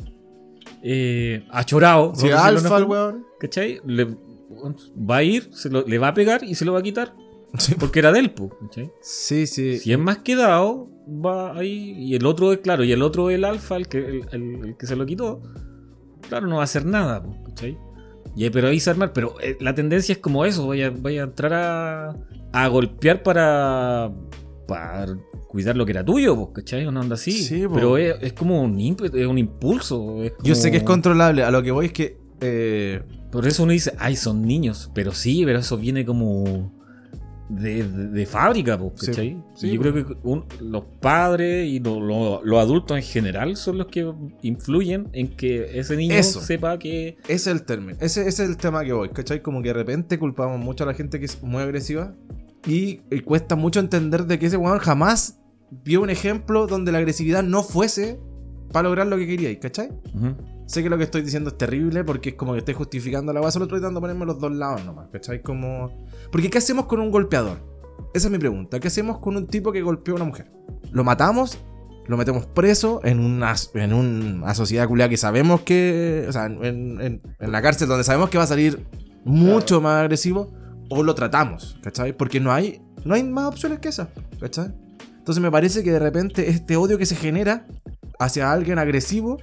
[0.82, 2.12] Eh, achorado.
[2.14, 3.24] Si alfa weón.
[3.40, 3.80] ¿Cachai?
[3.86, 6.82] Le, va a ir, se lo- le va a pegar y se lo va a
[6.82, 7.14] quitar.
[7.56, 8.90] Sí, Porque era del po, ¿cachai?
[9.00, 9.46] sí.
[9.46, 9.78] sí.
[9.78, 11.94] Si es más quedado, va ahí.
[11.98, 14.76] Y el otro es, claro, y el otro, el alfa, el que, el, el- el
[14.76, 15.40] que se lo quitó,
[16.28, 17.78] claro, no va a hacer nada, ¿cachai?
[18.36, 21.24] Y, pero ahí se armar, pero eh, la tendencia es como eso, vaya, vaya a
[21.24, 22.16] entrar a,
[22.52, 24.10] a golpear para,
[24.68, 25.16] para
[25.48, 26.86] cuidar lo que era tuyo, po, ¿cachai?
[26.86, 27.32] Una onda así.
[27.32, 27.74] Sí, po.
[27.74, 30.22] pero es, es como un ímpetu, es un impulso.
[30.22, 31.42] es Yo sé que es controlable.
[31.42, 32.18] A lo que voy es que.
[32.40, 33.02] eh,
[33.32, 34.90] Por eso uno dice, ay, son niños.
[34.94, 36.72] Pero sí, pero eso viene como
[37.48, 39.42] de, de- de fábrica, Sí, ¿cachai?
[39.54, 43.56] sí, Y yo creo que un- los padres y lo- lo- los adultos en general
[43.56, 44.10] son los que
[44.42, 46.40] influyen en que ese niño Eso.
[46.42, 47.16] sepa que...
[47.24, 47.98] ese es el término.
[48.02, 49.08] Ese, ese es el tema que voy.
[49.08, 49.40] ¿Cachai?
[49.40, 52.14] Como que de repente culpamos mucho a la gente que es muy agresiva.
[52.66, 55.38] Y, y cuesta mucho entender de que ese weón jamás
[55.84, 58.20] vio un ejemplo donde la agresividad no fuese
[58.72, 59.58] para lograr lo que quería.
[59.58, 59.90] ¿Cachai?
[60.14, 60.36] Ujú.
[60.66, 63.40] Sé que lo que estoy diciendo es terrible porque es como que estoy justificando la
[63.40, 65.40] base, solo estoy tratando de ponerme los dos lados nomás, ¿cachai?
[65.40, 66.04] Como...
[66.30, 67.58] Porque ¿qué hacemos con un golpeador?
[68.12, 68.78] Esa es mi pregunta.
[68.78, 70.50] ¿Qué hacemos con un tipo que golpeó a una mujer?
[70.90, 71.58] ¿Lo matamos?
[72.06, 76.26] ¿Lo metemos preso en una, en una sociedad culiada que sabemos que...
[76.28, 76.62] O sea, en,
[77.00, 78.86] en- en la cárcel donde sabemos que va a salir
[79.24, 80.52] mucho más agresivo?
[80.90, 81.76] ¿O lo tratamos?
[81.82, 82.12] ¿Cachai?
[82.12, 84.08] Porque no hay, no hay más opciones que esas,
[84.40, 84.72] ¿cachai?
[85.18, 87.66] Entonces me parece que de repente este odio que se genera
[88.18, 89.38] hacia alguien agresivo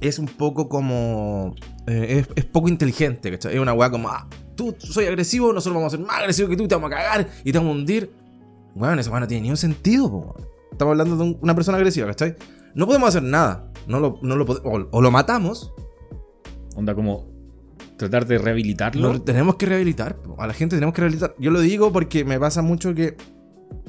[0.00, 1.54] es un poco como.
[1.86, 3.54] eh, es, poco inteligente, ¿cachai?
[3.54, 6.56] Es una weá como, ah, tú soy agresivo, nosotros vamos a ser más agresivos que
[6.56, 8.10] tú, te vamos a cagar y te vamos a hundir.
[8.74, 10.36] Weón, esa weá no tiene ni sentido, po.
[10.70, 12.36] Estamos hablando de un- una persona agresiva, ¿cachai?
[12.74, 13.72] No podemos hacer nada.
[13.86, 15.72] No lo, no lo o, o lo matamos,
[16.74, 17.26] Onda como
[17.96, 19.12] tratar de rehabilitarlo.
[19.14, 20.18] lo tenemos que rehabilitar.
[20.38, 21.34] A la gente tenemos que rehabilitar.
[21.38, 23.16] Yo lo digo porque me pasa mucho que.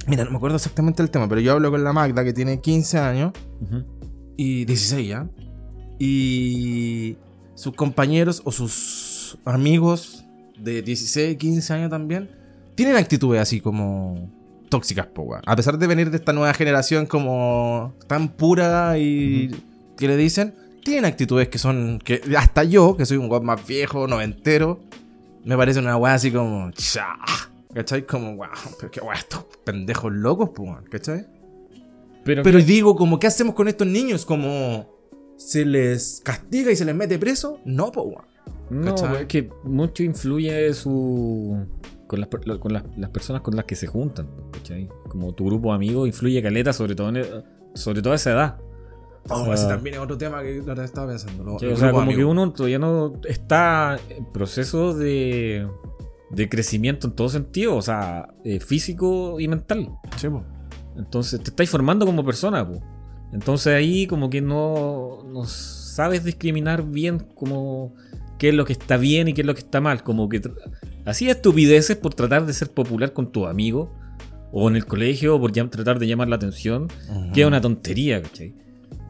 [0.07, 2.61] Mira, no me acuerdo exactamente el tema, pero yo hablo con la Magda que tiene
[2.61, 3.83] 15 años Ujú.
[4.37, 5.29] y 16 ya.
[5.99, 7.17] Y
[7.55, 10.23] sus compañeros o sus amigos
[10.59, 12.29] de 16, 15 años también
[12.75, 14.31] tienen actitudes así como
[14.69, 15.35] tóxicas, po.
[15.45, 19.51] A pesar de venir de esta nueva generación como tan pura y
[19.97, 20.53] que le dicen,
[20.87, 24.79] tienen actitudes que son que hasta yo, que soy un weón más viejo, noventero,
[25.43, 27.17] me parece una weá así como cha,
[27.73, 28.05] ¿cachai?
[28.05, 28.47] Como wow,
[28.79, 31.27] pero qué weá estos pendejos locos, weón, ¿cachai?
[32.23, 34.25] Pero, Pero digo, como, ¿qué hacemos con estos niños?
[34.25, 34.89] Como,
[35.35, 37.59] ¿se les castiga y se les mete preso?
[37.65, 38.23] No, weón.
[38.69, 39.23] no, ¿cachai?
[39.23, 41.65] es que mucho influye su...
[42.07, 44.87] Con, las, con las, las personas con las que se juntan, ¿cachai?
[45.09, 48.31] Como tu grupo de amigos influye caleta, sobre todo en, e- sobre todo a esa
[48.31, 48.57] edad.
[49.29, 51.43] Oh, ese también es otro tema que la estaba pensando.
[51.43, 55.67] lo- Sí, el o sea, como que uno todavía no está en proceso de,
[56.31, 59.89] de crecimiento en todo sentido, o sea, eh, físico y mental.
[60.17, 60.43] Sí, po.
[60.97, 62.81] Entonces te estáis formando como persona, po.
[63.33, 67.93] Entonces ahí como que no, no sabes discriminar bien como
[68.39, 70.01] qué es lo que está bien y qué es lo que está mal.
[70.03, 70.41] Como que
[71.05, 73.89] hacía estupideces por tratar de ser popular con tus amigos
[74.53, 76.87] o en el colegio o por tratar de llamar la atención,
[77.33, 78.55] que es una tontería, ¿cachai?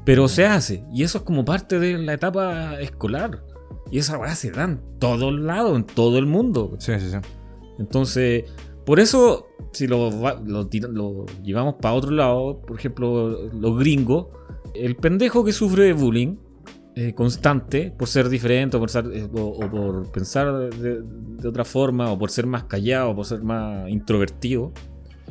[0.07, 3.43] Pero se hace y eso es como parte de la etapa escolar.
[3.91, 6.77] Y esa weá se da en todos lados, en todo el mundo.
[6.79, 7.17] Sí, sí, sí.
[7.77, 8.45] Entonces,
[8.85, 10.09] por eso, si lo,
[10.45, 14.27] lo, lo llevamos para otro lado, por ejemplo, los gringos,
[14.73, 16.37] el pendejo que sufre bullying
[16.95, 21.47] eh, constante por ser diferente o por, ser, eh, o, o por pensar de, de
[21.49, 24.71] otra forma o por ser más callado o por ser más introvertido,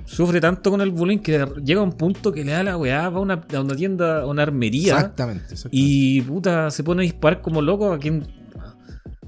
[0.06, 3.08] sufre tanto con el bullying que llega a un punto que le da la weá,
[3.10, 4.94] va a una, a una tienda, a una armería.
[4.94, 5.68] Exactamente, exactamente.
[5.72, 8.24] Y puta, se pone a disparar como loco a quien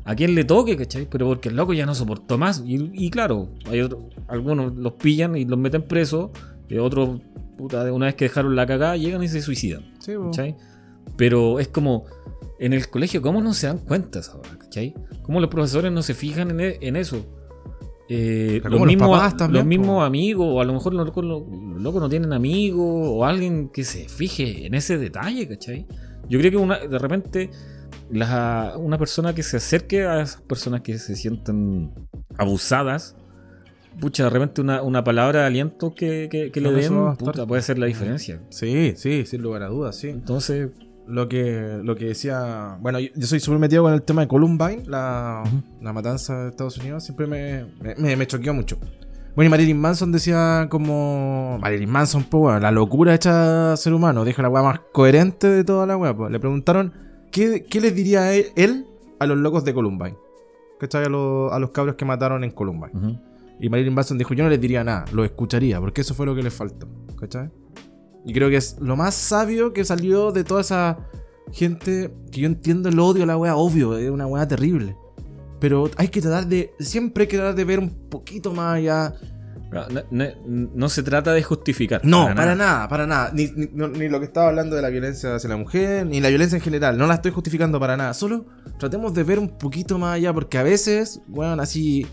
[0.05, 1.07] a quien le toque, ¿cachai?
[1.11, 2.63] Pero porque el loco ya no soportó más.
[2.65, 6.31] Y, y claro, hay otro- algunos los pillan y los meten presos.
[6.69, 7.21] Y otros,
[7.59, 9.83] puta, una vez que dejaron la cagada, llegan y se suicidan.
[9.99, 10.13] Sí.
[10.25, 10.57] ¿cachai?
[11.17, 12.05] Pero es como.
[12.59, 14.51] en el colegio, ¿cómo no se dan cuenta ahora?
[14.59, 14.95] ¿Cachai?
[15.23, 17.27] ¿Cómo los profesores no se fijan en, e- en eso?
[18.11, 19.69] Eh, los mismos, papás también, los po.
[19.69, 23.25] mismos amigos, o a lo mejor los locos, los- los locos no tienen amigos, o
[23.27, 25.87] alguien que se fije en ese detalle, ¿cachai?
[26.29, 27.51] Yo creo que una, de repente
[28.11, 31.91] la- una persona que se acerque a esas personas que se sienten
[32.39, 33.15] abusadas,
[34.01, 37.63] pucha, de repente una, una palabra de aliento que, que- que le den, puta, puede
[37.63, 38.41] ser la diferencia.
[38.49, 40.09] Sí, sí, sin lugar a dudas, sí.
[40.09, 40.71] Entonces,
[41.09, 42.77] Lo que, lo que decía.
[42.81, 45.43] Bueno, yo, yo soy súper metido con el tema de Columbine, la,
[45.81, 47.03] la matanza de Estados Unidos.
[47.05, 48.77] Siempre me, me, me- me choqueó mucho.
[49.35, 51.59] Bueno, y Marilyn Manson decía como.
[51.61, 54.25] Marilyn Manson, po, weón, la locura hecha ser humano.
[54.25, 56.15] Dijo la weá más coherente de toda la weá.
[56.15, 56.29] po.
[56.29, 56.93] Le preguntaron
[57.31, 58.87] qué, qué les diría él, él
[59.19, 60.17] a los locos de Columbine.
[60.79, 61.07] ¿Cachai?
[61.07, 63.19] A, los- a los cabros que mataron en Columbine.
[63.61, 66.35] Y Marilyn Manson dijo, yo no les diría nada, lo escucharía, porque eso fue lo
[66.35, 66.87] que les faltó.
[67.19, 67.51] ¿Cachai?
[68.25, 70.99] Y creo que es lo más sabio que salió de toda esa
[71.53, 74.97] gente que yo entiendo el odio a la wea, obvio, es una wea terrible.
[75.61, 79.15] Pero hay que tratar de, siempre hay que tratar de ver un poquito más allá.
[80.11, 82.01] No, no- se trata de justificar.
[82.03, 82.89] No, para, nada.
[82.89, 83.31] para nada.
[83.35, 86.21] Ni, ni- no- ni lo que estaba hablando de la violencia hacia la mujer, ni
[86.21, 86.97] la violencia en general.
[86.97, 88.15] No la estoy justificando para nada.
[88.15, 88.47] Solo
[88.79, 92.07] tratemos de ver un poquito más allá, porque a veces, weón, así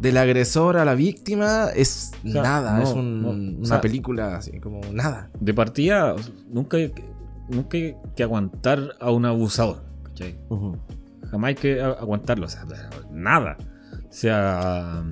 [0.00, 2.76] del agresor a la víctima es O sea, nada.
[2.78, 5.30] no, es un- no, o una sea- película así, como nada.
[5.40, 6.14] De partida,
[6.50, 7.04] nunca hay, que-
[7.48, 9.82] nunca hay que aguantar a un abusador.
[10.04, 10.38] ¿cachai?
[11.30, 12.46] Jamás hay que aguantarlo.
[12.46, 12.64] O sea,
[13.10, 13.56] nada.
[14.10, 15.02] Sea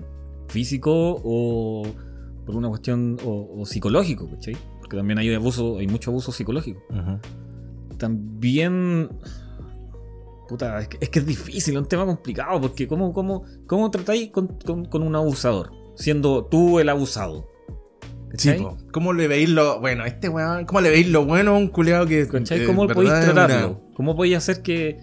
[0.48, 1.84] físico o
[2.44, 4.56] por una cuestión o, o psicológico, ¿cachai?
[4.80, 6.80] Porque también hay abuso, hay mucho abuso psicológico.
[7.98, 9.08] También.
[10.48, 13.90] Puta, es que, es que es difícil, es un tema complicado, porque ¿cómo, cómo, cómo
[13.90, 15.72] tratáis con, con- con un abusador?
[15.96, 17.48] Siendo tú el abusado.
[18.36, 18.58] Sí, ¿Cachai?
[18.62, 18.76] po.
[18.92, 20.04] ¿Cómo le veis lo bueno?
[20.04, 22.26] Este weón, ¿cómo le veis lo bueno a un culeado que.
[22.28, 22.60] ¿Cachai?
[22.60, 23.68] que ¿Cómo en podéis tratarlo?
[23.70, 24.98] una- ¿Cómo podéis hacer que.?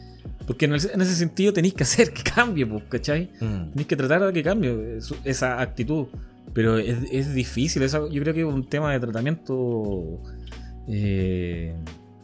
[0.45, 3.31] Porque en, el- en ese sentido tenéis que hacer que cambie, ¿cachai?
[3.41, 3.69] Mm.
[3.71, 6.07] Tenéis que tratar de que cambie su- esa actitud.
[6.53, 10.19] Pero es, es difícil, eso yo creo que es un tema de tratamiento
[10.87, 11.73] eh,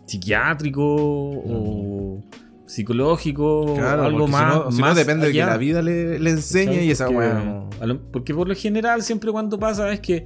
[0.05, 2.21] psiquiátrico o
[2.69, 4.55] psicológico, Claro, algo si más.
[4.55, 7.85] no- si no, más depende de que la vida le, le enseñe y esa porque,
[7.87, 10.25] lo- porque por lo general, siempre cuando pasa es que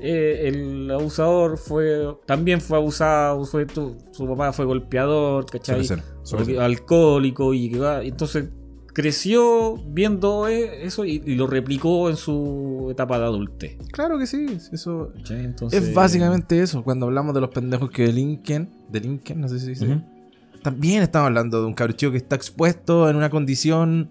[0.00, 5.84] eh, el abusador fue también fue abusado, fue tu- su papá fue golpeador, ¿cachai?
[5.84, 6.60] Suele ser, suele ser.
[6.60, 8.46] alcohólico y que va- entonces
[8.94, 13.76] creció viendo eh, eso y, y lo replicó en su etapa de adultez.
[13.92, 15.12] Claro que sí, eso.
[15.70, 16.82] Es básicamente eso.
[16.84, 20.02] Cuando hablamos de los pendejos que delinquen, delinquen, no sé si dice.
[20.62, 24.10] También estamos hablando de un cabro que está expuesto en una condición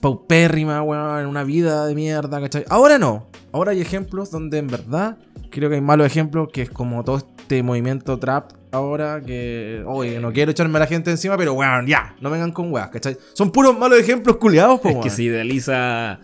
[0.00, 2.64] paupérrima, weón, en una vida de mierda, ¿cachai?
[2.68, 3.26] Ahora no.
[3.52, 5.18] Ahora hay ejemplos donde en verdad
[5.50, 10.20] creo que hay malos ejemplos, que es como todo este movimiento trap ahora, que, oye,
[10.20, 13.18] no quiero echarme a la gente encima, pero weón, ya, no vengan con weas, ¿cachai?
[13.34, 16.20] Son puros malos ejemplos culiados, po, Es que se idealiza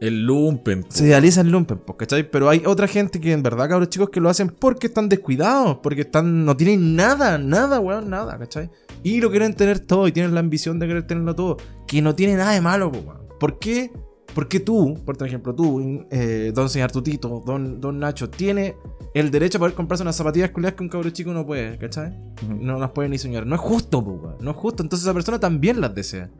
[0.00, 0.82] el lumpen.
[0.82, 0.90] po.
[0.90, 2.28] Se idealiza el lumpen, pues, ¿cachai?
[2.30, 5.78] Pero hay otra gente que en verdad, cabros chicos, que lo hacen porque están descuidados,
[5.82, 8.70] porque están no tienen nada, nada, weón, nada, ¿cachai?
[9.02, 12.14] Y lo quieren tener todo y tienen la ambición de querer tenerlo todo, que no
[12.14, 13.24] tiene nada de malo, pues, weón.
[13.38, 13.90] ¿Por qué?
[14.34, 18.76] Porque tú, por ejemplo, tú, eh, don señor Tutito, don, don Nacho, tiene
[19.14, 22.18] el derecho a poder comprarse unas zapatillas culiadas que un cabro chico no puede, ¿cachai?
[22.48, 23.46] No las puede ni soñar.
[23.46, 24.36] No es justo, pues, weón.
[24.40, 24.82] No es justo.
[24.82, 26.30] Entonces esa persona también las desea.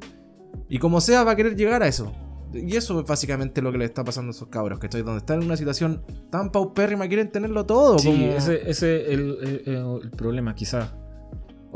[0.68, 2.12] Y como sea, va a querer llegar a eso.
[2.54, 5.02] Y eso es básicamente lo que le está pasando a esos cabros, ¿cachai?
[5.02, 7.98] Donde están en una situación tan paupérrima, quieren tenerlo todo.
[7.98, 8.24] Sí, como...
[8.32, 10.92] ese es el, el- el- el problema, quizás.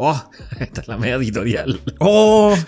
[0.00, 0.16] Oh,
[0.60, 1.80] esta es la media editorial.
[2.00, 2.54] ¡Oh!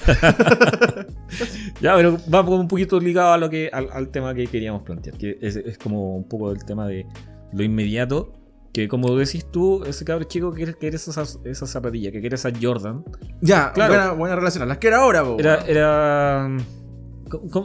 [1.81, 5.17] Ya, pero va un poquito ligado a lo que, al, al tema que queríamos plantear,
[5.17, 7.07] que es, es como un poco el tema de
[7.53, 8.33] lo inmediato,
[8.73, 12.53] que como decís tú, ese cabrón chico que quiere, esas, esas zapatillas, que quiere esas
[12.61, 13.05] Jordan,
[13.41, 13.95] Ya, Claro.
[13.95, 14.69] buena, buena relación.
[14.69, 16.49] Las que era ahora, po, era, era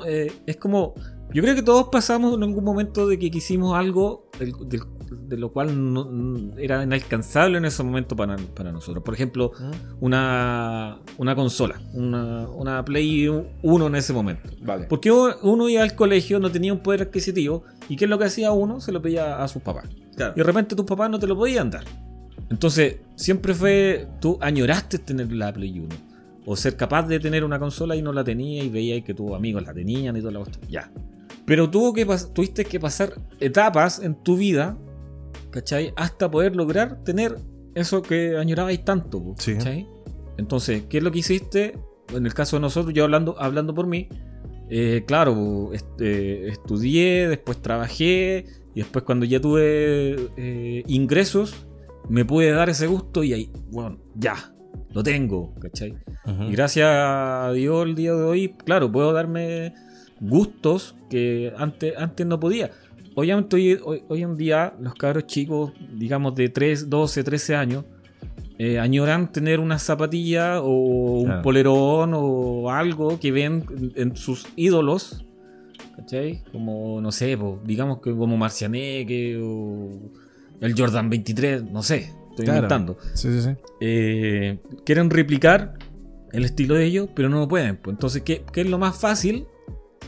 [0.05, 0.93] eh, es como,
[1.33, 4.81] yo creo que todos pasamos en algún momento de que quisimos algo del- del-
[5.29, 9.03] de lo cual no- era inalcanzable en ese momento para, para nosotros.
[9.03, 10.03] Por ejemplo, ¿Mm?
[10.03, 14.49] una, una consola, una, una Play 1 en ese momento.
[14.61, 14.85] Vale.
[14.85, 18.25] Porque uno iba al colegio, no tenía un poder adquisitivo, y ¿qué es lo que
[18.25, 18.79] hacía uno?
[18.81, 19.85] Se lo pedía a sus papás.
[20.15, 20.33] Claro.
[20.35, 21.83] Y de repente tus papás no te lo podían dar.
[22.49, 25.95] Entonces, siempre fue, tú añoraste tener la Play 1.
[26.45, 29.33] O ser capaz de tener una consola y no la tenía y veías que tus
[29.33, 30.69] amigos la tenían y toda la cuestión.
[30.69, 30.91] Ya.
[31.45, 34.77] Pero tuvo que tuviste que pasar etapas en tu vida,
[35.51, 35.93] ¿cachai?
[35.95, 37.37] Hasta poder lograr tener
[37.73, 39.53] eso que añorabais tanto, Sí.
[39.53, 39.87] ¿cachai?
[40.37, 41.77] Entonces, ¿qué es lo que hiciste?
[42.13, 44.07] En el caso de nosotros, yo hablando, hablando por mí,
[44.69, 51.67] eh, claro, est- eh, estudié, después trabajé, y después cuando ya tuve eh, ingresos,
[52.09, 54.53] me pude dar ese gusto y ahí, bueno, ya,
[54.95, 55.93] lo tengo, ¿cachai?
[56.47, 59.73] Y gracias a Dios el día de hoy, claro, puedo darme
[60.21, 62.71] gustos que antes, antes no podía.
[63.13, 67.83] Hoy, hoy, hoy en día los cabros chicos, digamos de 3, 12, 13 años,
[68.57, 75.25] eh, añoran tener una zapatilla o un polerón o algo que ven en, sus ídolos,
[75.97, 76.41] ¿cachai?
[76.53, 80.09] Como, no sé, digamos que como Marcianeque o
[80.61, 82.57] el Jordan 23, no sé, estoy Claro.
[82.59, 83.49] inventando Sí, sí, sí.
[83.81, 85.77] eh, quieren replicar
[86.31, 87.77] el estilo de ellos, pero no lo pueden.
[87.77, 87.93] pues.
[87.95, 89.45] Entonces, ¿qué, qué es lo más fácil?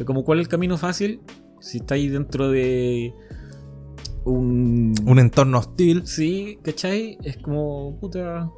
[0.06, 1.22] Como cuál es el camino fácil?
[1.62, 3.14] Si estáis dentro de
[4.26, 4.94] un...
[5.06, 6.06] Un entorno hostil.
[6.06, 7.18] Sí, ¿cachai?
[7.24, 8.50] Es como, puta,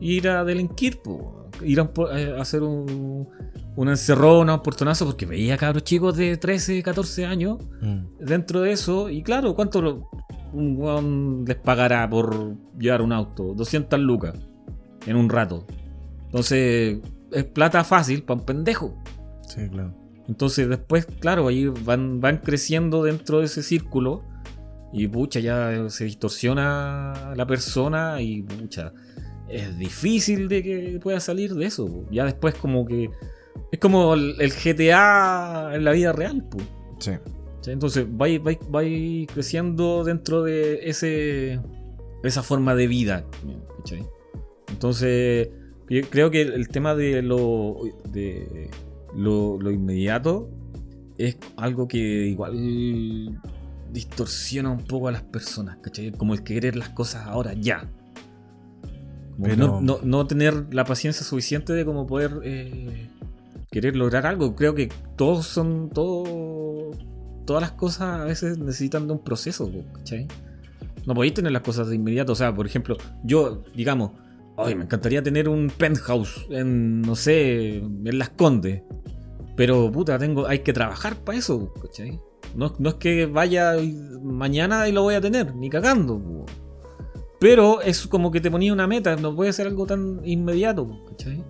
[0.00, 1.48] ir a delinquir, po.
[1.64, 1.90] ir a,
[2.36, 3.26] a hacer un,
[3.74, 8.24] un encerrón, un portonazo, porque veía cabros chicos de 13, 14 años Mm.
[8.24, 9.08] dentro de eso.
[9.08, 10.08] Y claro, ¿cuánto lo-
[10.52, 13.54] un weón les pagará por llevar un auto?
[13.54, 14.34] 200 lucas
[15.06, 15.66] en un rato.
[16.26, 16.98] Entonces,
[17.32, 18.96] es plata fácil para un pendejo.
[19.46, 19.94] Sí, claro.
[20.28, 24.24] Entonces, después, claro, ahí van, van creciendo dentro de ese círculo.
[24.92, 28.92] Y pucha, ya se distorsiona la persona y pucha,
[29.48, 32.04] es difícil de que pueda salir de eso.
[32.10, 33.10] Ya después como que
[33.70, 36.64] es como el, el GTA en la vida real, pues.
[37.00, 37.12] Sí.
[37.68, 37.72] ¿Cachai?
[37.74, 41.60] Entonces vais, vais, vais creciendo dentro de ese
[42.22, 43.24] esa forma de vida.
[43.76, 44.06] ¿cachai?
[44.70, 45.48] Entonces,
[45.88, 47.76] yo creo que el tema de lo,
[48.10, 48.70] de
[49.16, 50.50] lo, lo inmediato
[51.16, 53.40] es algo que igual
[53.92, 56.12] distorsiona un poco a las personas, ¿cachai?
[56.12, 57.88] Como el querer las cosas ahora, ya.
[59.42, 63.08] Pero- no, no- no tener la paciencia suficiente de como poder eh,
[63.70, 64.54] querer lograr algo.
[64.56, 66.24] Creo que todos son, todo,
[67.48, 70.28] todas las cosas a veces necesitan de un proceso, ¿cachai?
[71.06, 72.32] No podéis tener las cosas de inmediato.
[72.32, 74.10] O sea, por ejemplo, yo, digamos,
[74.58, 78.82] ay, me encantaría tener un penthouse en, no sé, en Las Condes.
[79.56, 82.20] Pero, puta, tengo, hay que trabajar para eso, ¿cachai?
[82.54, 83.76] No, no es que vaya
[84.22, 86.18] mañana y lo voy a tener, ni cagando.
[86.18, 86.44] po.
[87.40, 91.42] Pero es como que te ponía una meta, no puede ser algo tan inmediato, ¿cachai?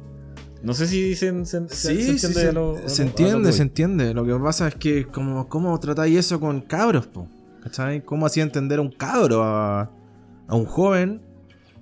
[0.63, 3.03] No sé si se, se- se- Sí, se sí, entiende se, a lo- lo- se
[3.05, 4.15] lo entiende, que se entiende.
[4.15, 7.29] Lo que pasa es que, como, ¿cómo tratáis eso con cabros, po?
[7.63, 8.05] ¿Cachai?
[8.05, 9.83] ¿Cómo hacía entender a un cabro, a,
[10.49, 11.23] a un joven,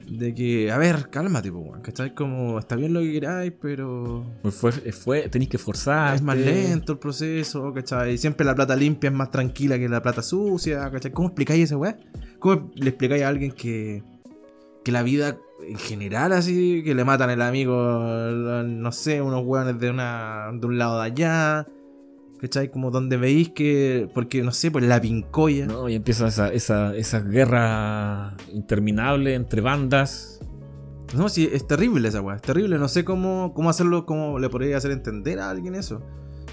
[0.09, 2.15] de que, a ver, cálmate, po, weón, ¿cachai?
[2.15, 6.15] Como, está bien lo que queráis, pero Pues fue, fue, tenéis que forzar.
[6.15, 8.17] es más lento el proceso, ¿cachai?
[8.19, 11.11] Siempre la plata limpia es más tranquila que la plata sucia, ¿cachai?
[11.13, 11.99] ¿Cómo explicáis esa weá?
[12.39, 14.03] ¿Cómo le explicáis a alguien que,
[14.87, 19.81] que la vida en general así, que le matan el amigo, no sé, unos weones
[19.81, 21.67] de, una, de un lado de allá,
[22.41, 22.71] ¿cachai?
[22.71, 25.67] Como donde veis que, porque no sé, pues la pincoya.
[25.67, 30.39] No, y empieza esa, esa, esa guerra interminable entre bandas.
[31.17, 32.79] No, sí, es terrible esa weá, es terrible.
[32.79, 36.01] No sé cómo, cómo hacerlo, cómo le podría hacer entender a alguien eso.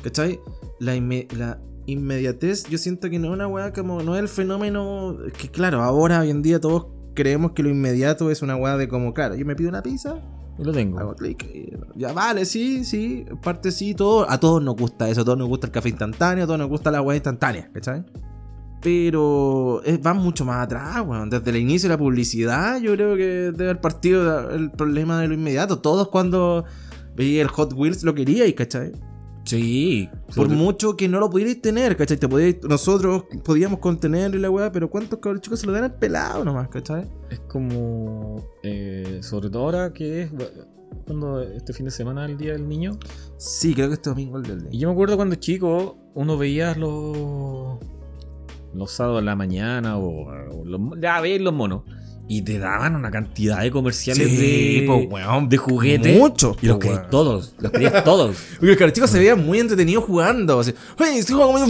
[0.01, 0.39] ¿Cachai?
[0.79, 4.27] La, inme- la inmediatez, yo siento que no es una weá como, no es el
[4.27, 5.17] fenómeno.
[5.37, 8.87] Que claro, ahora, hoy en día, todos creemos que lo inmediato es una weá de
[8.87, 10.19] como, claro, yo me pido una pizza,
[10.57, 10.99] Y lo tengo.
[10.99, 14.29] hago clic, y ya vale, sí, sí, parte sí, todo.
[14.29, 16.69] A todos nos gusta eso, a todos nos gusta el café instantáneo, a todos nos
[16.69, 18.03] gusta la weá instantánea, ¿cachai?
[18.81, 21.29] Pero es- va mucho más atrás, weón.
[21.29, 25.29] Desde el inicio de la publicidad, yo creo que debe haber partido el problema de
[25.29, 25.79] lo inmediato.
[25.79, 26.65] Todos cuando
[27.15, 28.91] veía el Hot Wheels lo queríais, ¿cachai?
[29.45, 30.09] Sí.
[30.35, 32.17] Por mucho que no lo pudierais tener, ¿cachai?
[32.17, 35.83] Te podíais- nosotros podíamos contenerlo y la weá, pero ¿cuántos cabros chicos se lo dan
[35.83, 37.07] al pelado nomás, ¿cachai?
[37.29, 38.43] Es como.
[38.63, 40.31] eh, sobre todo ahora que es.
[41.05, 42.97] Cuando este fin de semana el día del niño.
[43.37, 46.73] Sí, creo que este domingo el del Y yo me acuerdo cuando chico, uno veía
[46.75, 47.79] los.
[48.73, 51.83] Los sábados en la mañana o, o los, ya veis los monos.
[52.27, 56.17] Y te daban una cantidad de comerciales de, po, weón, de juguetes.
[56.17, 57.53] Muchos, Y los querías todos.
[57.59, 58.37] Los querías todos.
[58.59, 60.59] Porque los chicos se veían muy entretenidos jugando.
[60.59, 61.67] Así, ¡Hey, estoy jugando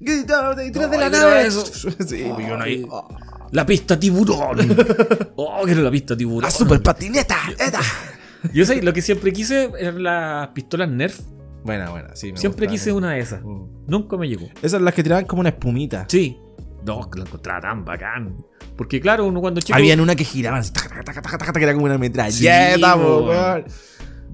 [0.00, 1.50] ¡Detrás de la nave!
[2.06, 2.86] Sí, y uno ahí...
[2.88, 3.06] oh,
[3.52, 4.58] La pista tiburón.
[5.36, 6.44] oh, que era la pista tiburón.
[6.44, 7.36] ¡La super patineta!
[7.58, 7.80] ¡Eta!
[8.52, 11.20] Yo sé, lo que siempre quise eran las pistolas Nerf.
[11.64, 12.32] Buena, buena, sí.
[12.32, 13.42] me Siempre quise una de esas.
[13.42, 13.86] Mm.
[13.86, 14.48] Nunca me llegó.
[14.60, 16.06] Esas las que tiraban como una espumita.
[16.08, 16.38] Sí.
[16.84, 18.36] No, que la encontraba tan bacán.
[18.76, 19.76] Porque claro, uno cuando chico.
[19.76, 23.64] Habían una que giraban así, que era como una Sí, metralleta, po, weón.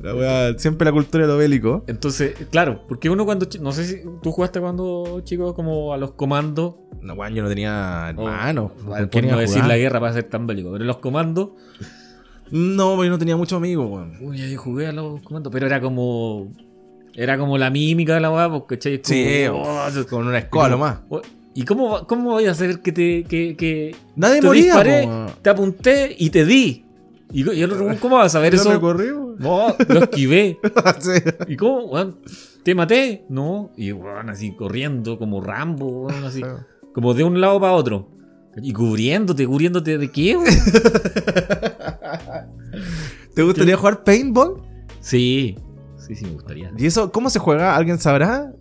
[0.03, 1.85] La weá, siempre la cultura de lo bélico.
[1.87, 3.47] Entonces, claro, porque uno cuando.
[3.61, 6.77] No sé si tú jugaste cuando chico como a los comandos.
[7.03, 8.71] No, weón, yo no tenía hermanos.
[8.79, 9.69] o- ¿con por quién iba no a decir jugar?
[9.69, 10.73] la guerra para ser tan bélico.
[10.73, 11.51] Pero los comandos.
[12.51, 14.17] No, porque yo no tenía muchos amigos, weón.
[14.23, 15.53] Uy, yo jugué a los comandos.
[15.53, 16.51] Pero era como.
[17.15, 18.77] Era como la mímica de la weá, porque.
[18.77, 21.21] Es como, Sí, oh, con una escoba oh,
[21.55, 23.25] ¿Y cómo, cómo voy a hacer que te.
[23.25, 25.09] que, que Nadie te moría, disparé,
[25.43, 26.85] te apunté y te di?
[27.33, 28.79] Y, y el otro, ¿cómo vas a saber eso?
[28.79, 29.37] weón.
[29.39, 30.59] No, lo esquivé.
[31.01, 31.13] Sí.
[31.49, 32.19] ¿Y cómo, weón?
[32.63, 33.25] ¿Te maté?
[33.29, 33.71] No.
[33.77, 36.43] Y weón, así corriendo como Rambo, weón, así.
[36.95, 38.09] Como de un lado para otro.
[38.63, 40.37] Y cubriéndote, cubriéndote de qué.
[43.35, 44.63] ¿Te gustaría jugar paintball?
[45.01, 45.57] Sí,
[45.97, 46.73] sí, sí, me gustaría.
[46.77, 47.77] ¿Y eso cómo se juega?
[47.77, 48.53] ¿Alguien sabrá?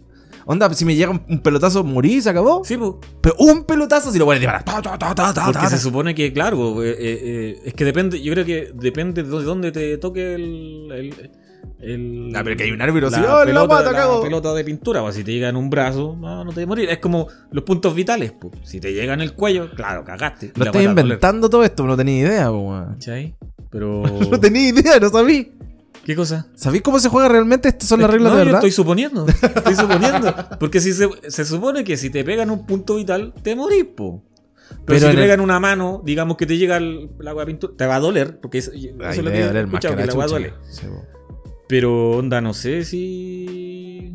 [0.52, 2.64] Onda, si me llega un- pelotazo, morí, se acabó.
[2.66, 2.94] Sí, pues.
[3.22, 4.64] Pero un pelotazo si lo a disparar.
[4.66, 9.22] Porque se supone que, claro, eh, eh, eh, es que depende, yo creo que depende
[9.22, 10.90] de dónde te toque el.
[10.92, 11.32] el,
[11.82, 14.22] el- Ah, pero que hay un árbitro la ¡oh, la pelota, pata, la cago!
[14.24, 16.68] pelota de pintura, pues si te llega en un brazo, no, no te vas a
[16.68, 16.90] morir.
[16.90, 18.54] Es como los puntos vitales, pues.
[18.64, 20.52] Si te llega en el cuello, claro, cagaste.
[20.56, 22.50] Lo doler, inventando todo esto, no tenía idea.
[22.94, 23.36] ¿Cachai?
[23.70, 24.02] Pero.
[24.32, 25.52] No tenía idea, no sabí.
[26.10, 26.48] ¿Qué cosa?
[26.56, 27.70] ¿Sabéis cómo se juega realmente?
[27.70, 28.60] Estas son las reglas no, de yo verdad.
[28.62, 29.28] estoy suponiendo.
[29.28, 30.34] Estoy suponiendo.
[30.60, 34.24] Porque si se, se supone que si te pegan un punto vital, te morís, po.
[34.70, 37.44] Pero, Pero si te el- pegan una mano, digamos que te llega el, el agua
[37.44, 39.68] de pintura, te va a doler, porque eso, eso Ay, es lo debe que doler
[39.68, 40.54] más que que la el agua duele.
[40.72, 40.82] Sí.
[41.68, 44.12] Pero, onda, no sé si...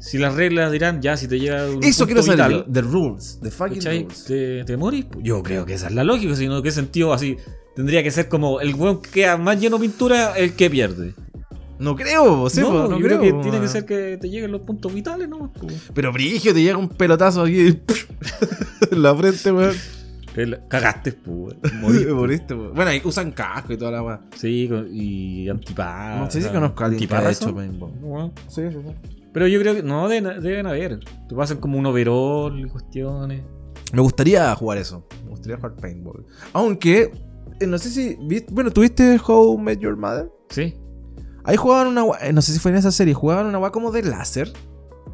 [0.00, 2.46] Si las reglas dirán, ya, si te llega un Eso punto quiero saber.
[2.58, 2.72] vital, yo.
[2.74, 3.38] The rules.
[3.42, 4.02] The fucking ¿cachai?
[4.02, 4.24] rules.
[4.24, 5.06] Te, te morís.
[5.06, 5.18] po.
[5.22, 7.38] Yo creo que esa es la lógica, sino qué sentido así...
[7.74, 11.14] Tendría que ser como el weón que queda más lleno de pintura, el que pierde.
[11.82, 13.18] No creo, sí, no, no yo creo.
[13.20, 15.52] creo que tiene que ser que te lleguen los puntos vitales, ¿no?
[15.92, 17.58] Pero Brigio, te llega un pelotazo aquí
[18.90, 19.74] en la frente, weón.
[20.68, 21.56] Cagaste, pues.
[21.80, 22.12] Moriste.
[22.12, 22.54] Moriste.
[22.54, 24.20] Bueno, ahí usan casco y toda la weá.
[24.36, 26.20] Sí, y antiparras.
[26.20, 27.14] No sé si conozco a alguien que.
[28.00, 29.18] No, Sí, sí, sí.
[29.32, 31.00] Pero yo creo que no, deben, deben haber.
[31.28, 33.42] Te pasan como un overall y cuestiones.
[33.92, 35.06] Me gustaría jugar eso.
[35.24, 36.24] Me gustaría jugar paintball.
[36.52, 37.10] Aunque,
[37.60, 38.16] eh, no sé si.
[38.50, 40.30] Bueno, ¿tuviste How Met Your Mother?
[40.48, 40.74] Sí.
[41.44, 43.14] Ahí jugaban una eh, No sé si fue en esa serie.
[43.14, 44.52] Jugaban una weá como de láser.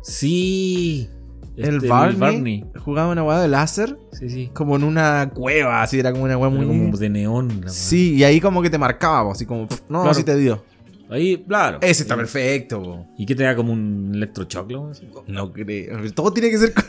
[0.03, 1.09] Sí.
[1.57, 3.99] el, Este, Barney, Jugaba una weá de láser.
[4.13, 4.51] Sí, sí.
[4.55, 5.83] Como en una cueva.
[5.83, 6.67] Así era como una Era muy.
[6.67, 7.65] como de neón.
[7.69, 9.67] Sí, y ahí como que te marcaba, así como.
[9.67, 10.11] pff, No, Claro.
[10.11, 10.63] así te dio.
[11.11, 11.79] Ahí, claro.
[11.81, 13.07] Ese está perfecto, po.
[13.17, 14.71] ¿Y qué te da como un electrochoc?
[14.71, 14.93] la weá?
[15.27, 16.13] No creo.
[16.13, 16.85] Todo tiene que ser con.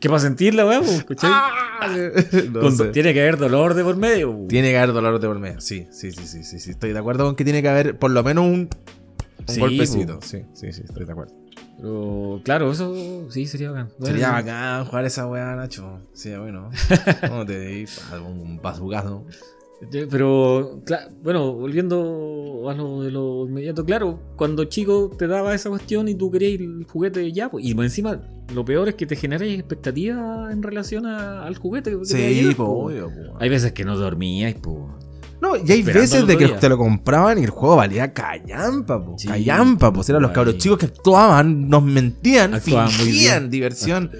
[0.00, 1.30] ¿Qué para sentir la weá, po, ¿cachai?
[2.52, 2.92] No Con-.
[2.92, 4.32] Tiene que haber dolor de por medio.
[4.32, 4.46] po.
[4.48, 5.60] Tiene que haber dolor de por medio.
[5.60, 6.70] Sí, sí, sí, sí, sí, sí.
[6.70, 8.52] Estoy de acuerdo con que tiene que haber por lo menos un,
[9.38, 10.20] un Sí, golpecito.
[10.20, 10.26] po.
[10.26, 11.34] Sí, sí, sí, estoy de acuerdo.
[11.76, 13.90] Pero, claro, eso sí sería bacán.
[14.00, 16.00] Sería bacán jugar esa weá, Nacho.
[16.12, 16.70] Sí, bueno.
[17.28, 17.84] ¿Cómo te di?
[18.24, 19.24] Un bazugazo.
[20.10, 20.82] Pero,
[21.22, 26.14] bueno, volviendo a lo de lo inmediato, claro, cuando chico te daba esa cuestión y
[26.14, 28.20] tú querías el juguete ya, pues, y encima,
[28.54, 31.92] lo peor es que te generáis expectativas en relación a- al juguete.
[31.92, 32.72] que te Sí, po, po.
[32.86, 33.38] obvio, po.
[33.40, 34.78] Hay veces que no dormíais, pues.
[35.40, 36.58] No, y hay veces de que día.
[36.58, 39.14] te lo compraban y el juego valía callampa, po.
[39.18, 44.10] Sí, callampa, pues eran los cabros chicos que actuaban, nos mentían, Actuaban fingían diversión.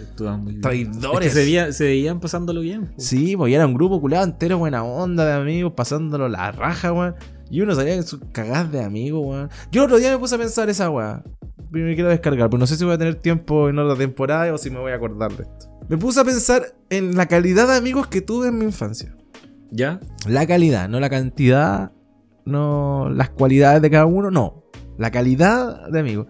[0.41, 0.61] Muy.
[0.61, 1.29] Traidores.
[1.29, 2.87] Es que se, veía- se veían pasándolo bien.
[2.87, 2.93] po.
[2.99, 7.15] Sí, pues era un grupo culado entero, buena onda de amigos, pasándolo la raja, weón.
[7.51, 9.51] Y uno salía en sus cagadas de amigos, weón.
[9.73, 11.25] Yo el otro día me puse a pensar esa weá.
[11.75, 14.53] Y me quiero descargar, pero no sé si voy a tener tiempo en otra temporada
[14.55, 15.67] o si me voy a acordar de esto.
[15.89, 19.15] Me puse a pensar en la calidad de amigos que tuve en mi infancia.
[19.71, 20.01] ¿Ya?
[20.27, 21.93] La calidad, no la cantidad,
[22.45, 24.65] no las cualidades de cada uno, no.
[24.97, 26.27] La calidad de amigos.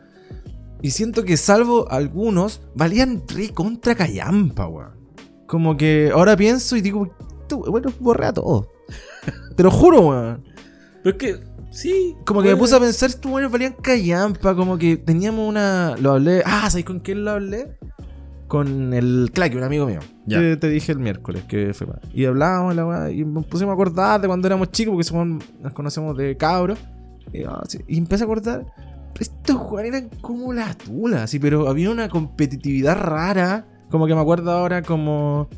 [0.83, 4.93] Y siento que salvo algunos, valían re contra callampa, weón.
[5.47, 7.09] Como que ahora pienso y digo,
[7.49, 8.67] "Tú, bueno, borré a todos.
[9.57, 10.45] Te lo juro, weón.
[11.03, 12.17] Pero es que, sí.
[12.27, 15.97] Como que me puse a pensar, estos buenos valían callampa, como que teníamos una...
[15.99, 16.43] Lo hablé...
[16.45, 17.79] Ah, ¿sabes con quién lo hablé?
[18.49, 20.01] Con el Claque, un amigo mío.
[20.27, 20.41] Ya.
[20.41, 21.87] Que te dije el miércoles que fue.
[22.13, 25.45] Y hablábamos la weá, y nos pusimos a acordar de cuando éramos chicos, porque somos,
[25.63, 26.79] nos conocemos de cabros.
[27.33, 28.67] Y, sí, y empecé a acordar.
[29.21, 33.67] Estos jugadores eran como la tula, así, pero había una competitividad rara.
[33.91, 35.49] Como que me acuerdo ahora como.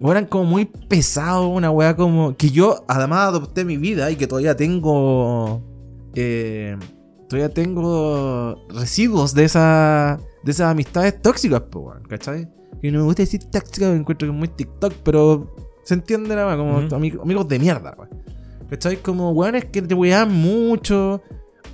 [0.00, 2.36] o eran como muy pesados, una weá como.
[2.36, 5.62] Que yo además adopté mi vida y que todavía tengo.
[6.14, 6.76] eh,
[7.28, 10.18] todavía tengo residuos de esa.
[10.46, 12.48] De esas amistades tóxicas, po, weón, ¿cachai?
[12.82, 16.34] Y no me gusta decir tóxicas, me encuentro que es muy TikTok, pero se entiende
[16.34, 16.86] la weá, como Ujú.
[16.96, 18.10] amig- amigos de mierda, weón.
[18.70, 18.96] ¿Cachai?
[18.96, 21.22] Como weones que te weaban mucho.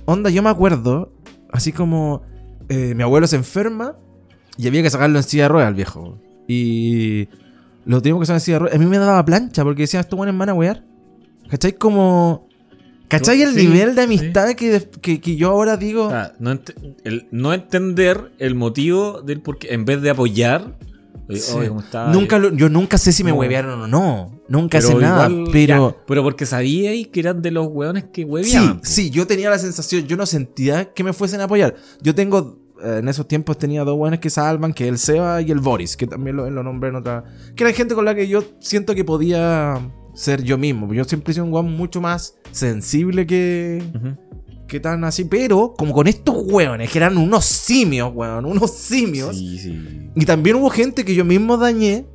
[0.05, 1.13] Onda, yo me acuerdo,
[1.51, 2.21] así como
[2.69, 3.95] eh, mi abuelo se enferma
[4.57, 6.19] y había que sacarlo en silla de ruedas al viejo.
[6.47, 7.27] Y
[7.85, 8.75] lo teníamos que sacar en silla de ruedas.
[8.75, 10.83] A mí me daba plancha porque decían, estos buenos van a wear.
[11.49, 11.73] ¿Cachai?
[11.73, 12.47] Como.
[13.07, 16.09] ¿Cachai el Sí, nivel de amistad que, que, que yo ahora digo?
[16.11, 16.73] Ah, no, ent-
[17.03, 20.75] el- no entender el motivo del por qué, en vez de apoyar.
[21.29, 21.53] oye, Sí.
[21.55, 22.07] oye, ¿cómo está?
[22.07, 23.37] Nunca lo- yo nunca sé si me No.
[23.37, 24.41] huevearon o no.
[24.49, 25.29] Nunca Pero sé nada.
[25.51, 25.89] pero.
[25.91, 28.79] ya, pero porque sabíais que eran de los hueones que Sí, hueveaban.
[28.79, 28.85] po.
[28.85, 31.75] sí, yo tenía la sensación, yo no sentía que me fuesen a apoyar.
[32.01, 35.49] Yo tengo, eh, en esos tiempos tenía dos buenos que salvan, que el Seba y
[35.51, 37.23] el Boris, que también lo, lo nombré en otra...
[37.55, 39.79] Que eran gente con la que yo siento que podía
[40.13, 40.93] ser yo mismo.
[40.93, 44.17] Yo siempre he sido un weón mucho más sensible que, Ujú.
[44.67, 45.25] que tan así.
[45.25, 49.37] Pero como con estos weones, que eran unos simios, weón, unos simios.
[49.37, 50.09] Sí, sí.
[50.15, 52.05] Y también hubo gente que yo mismo dañé,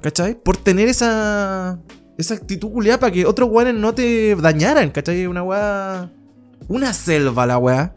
[0.00, 0.34] ¿cachai?
[0.40, 1.78] Por tener esa,
[2.16, 5.26] esa actitud culiada para que otros weones no te dañaran, ¿cachai?
[5.26, 6.10] Una weá.
[6.68, 7.94] Una selva la weá.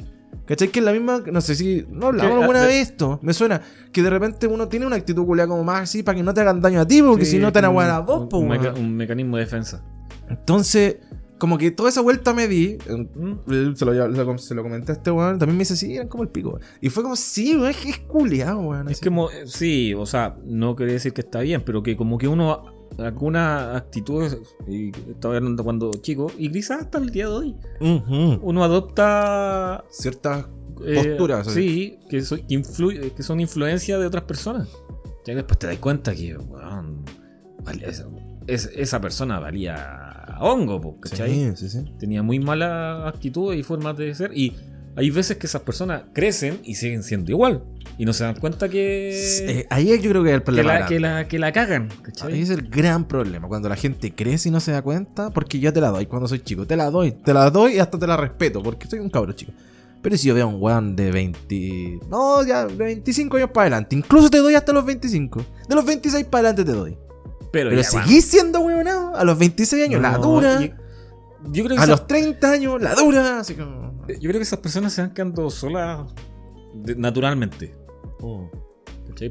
[0.47, 0.69] ¿Cachai?
[0.69, 1.21] Que es la misma.
[1.31, 1.85] No sé si.
[1.89, 3.19] No hablamos Que, alguna ah, de- vez esto.
[3.21, 3.61] Me suena.
[3.91, 6.41] Que de repente uno tiene una actitud culiada como más así para que no te
[6.41, 8.21] hagan daño a ti, porque Sí, si no te van a como wear a vos,
[8.21, 9.83] un, po, un meca- un mecanismo de defensa.
[10.29, 10.97] Entonces,
[11.37, 12.77] como que toda esa vuelta me di.
[12.87, 13.75] eh, Mm.
[13.75, 15.37] Se lo, se lo- se comenté a este weón.
[15.37, 16.59] También me dice, sí, eran como el pico.
[16.81, 18.89] Y fue como, sí, weón, es culiado, weón.
[18.89, 22.17] Es como, eh, sí, o sea, no quiere decir que está bien, pero que como
[22.17, 22.63] que uno,
[22.99, 24.37] algunas actitudes,
[24.67, 27.55] y estaba hablando cuando chico, y quizás hasta el día de hoy,
[28.41, 30.45] uno adopta Ciertas
[30.85, 34.67] eh, Posturas, Sí, que, so- que son influencia de otras personas.
[35.25, 36.37] Ya que después te das cuenta que
[37.63, 38.07] valía- esa,
[38.47, 41.55] es- esa persona valía hongo, ¿cachai?
[41.55, 41.85] Sí, sí, sí.
[41.99, 44.31] Tenía muy mala actitud y formas de ser.
[44.37, 44.55] Y
[44.95, 47.63] hay veces que esas personas crecen y siguen siendo igual.
[47.99, 49.09] Y no se dan cuenta que,
[49.49, 50.79] Eh, ahí yo creo que es el que, problema.
[50.79, 51.89] la, que, la, que la cagan.
[51.91, 52.41] Ahí ¿cachai?
[52.41, 55.73] es el gran problema, cuando la gente crece y no se da cuenta, porque yo
[55.73, 58.05] te la doy cuando soy chico, te la doy, te la doy y hasta te
[58.05, 59.51] la respeto, porque soy un cabro chico.
[60.03, 61.99] Pero si yo veo a un weón de 20...
[62.07, 65.43] No, ya de 25 años para adelante, incluso te doy hasta los 25.
[65.67, 66.97] De los 26 para adelante te doy.
[67.51, 70.61] Pero, Pero ya, seguís siendo weonado a los 26 años, la dura.
[70.61, 70.71] y-
[71.51, 73.39] yo creo que A esa- los 30 años, la dura.
[73.39, 74.03] Así como...
[74.07, 76.01] yo creo que esas personas se van quedando solas
[76.75, 76.95] de-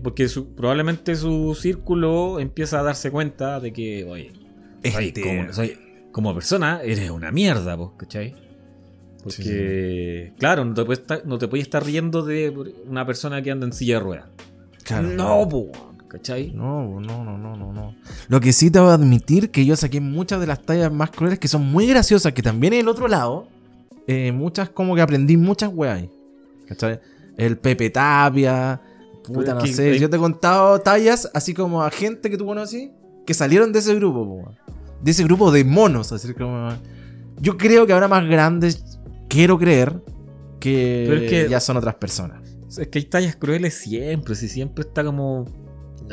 [0.02, 4.32] Porque su- probablemente su círculo empieza a darse cuenta de que, oye,
[4.82, 5.78] Este- como, soy-
[6.12, 8.34] como persona eres una mierda, pues, ¿cachai?
[9.22, 12.50] Porque, claro, no te, puedes estar, no te puedes estar riendo de
[12.88, 14.24] una persona que anda en silla de ruedas.
[14.84, 15.08] Claro.
[15.08, 15.66] No, pues,
[16.08, 16.52] ¿cachai?
[16.52, 17.94] No, no, no, no, no, no.
[18.28, 21.10] Lo que sí te voy a admitir que yo saqué muchas de las tallas más
[21.10, 23.48] crueles que son muy graciosas, que también es el otro lado.
[24.08, 26.10] eh, muchas como que aprendí muchas weas ahí.
[26.68, 27.00] ¿Cachai?
[27.36, 28.80] El Pepe Tapia.
[29.24, 29.98] Puta, no sé.
[29.98, 32.90] Yo te he contado tallas así como a gente que tú conoces
[33.26, 34.54] que salieron de ese grupo, weón.
[35.02, 36.68] De ese grupo de monos, así como.
[37.40, 40.00] Yo creo que ahora más grandes, quiero creer
[40.60, 42.40] que, Pero es que- ya son otras personas.
[42.78, 45.44] Es que hay tallas crueles siempre, si siempre está como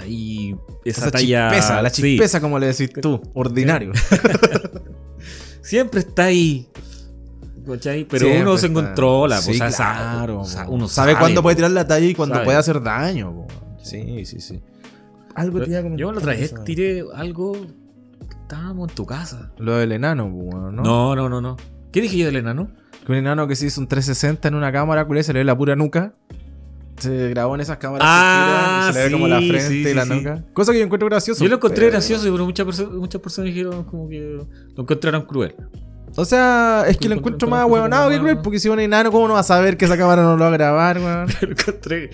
[0.01, 0.55] ahí
[0.85, 1.49] esa, Esa talla.
[1.51, 3.91] chispeza, la sí, chispeza, como le decís tú, ordinario.
[5.61, 6.67] siempre está ahí.
[7.65, 8.05] ¿Cachai?
[8.05, 8.81] Pero Siempre uno se está.
[8.83, 10.71] controla, Sí, pues, claro, o sea, po.
[10.71, 12.45] uno sabe, sabe cuándo puede tirar la talla y cuándo Sabe.
[12.45, 13.33] puede hacer daño.
[13.33, 13.47] po.
[13.81, 14.61] Sí, sí, sí.
[15.35, 17.53] Algo te comentar Yo la otra vez tiré algo.
[18.43, 19.51] Estábamos en tu casa.
[19.57, 20.83] Lo del enano, po, ¿no?
[20.83, 21.57] No, no, no, no.
[21.91, 22.69] ¿Qué dije yo del enano?
[23.05, 25.45] Que un enano que se hizo un 360 en una cámara, culé, se le ve
[25.45, 26.13] la pura nuca.
[26.99, 29.67] Se grabó en esas cámaras Ah, que giran y se le ve como la frente
[29.67, 30.09] sí, y la sí.
[30.11, 30.43] nuca.
[30.53, 31.43] Cosa que yo encuentro gracioso.
[31.43, 34.19] Yo lo encontré pero- gracioso, pero muchas, perso- muchas personas dijeron como que
[34.75, 35.55] lo encontraron cruel.
[36.15, 39.27] O sea, es que lo encuentro más huevonado que cruel, porque si un enano, ¿cómo
[39.27, 41.27] no va a saber que esa cámara no lo va a grabar, weón?
[41.41, 42.09] lo encontré.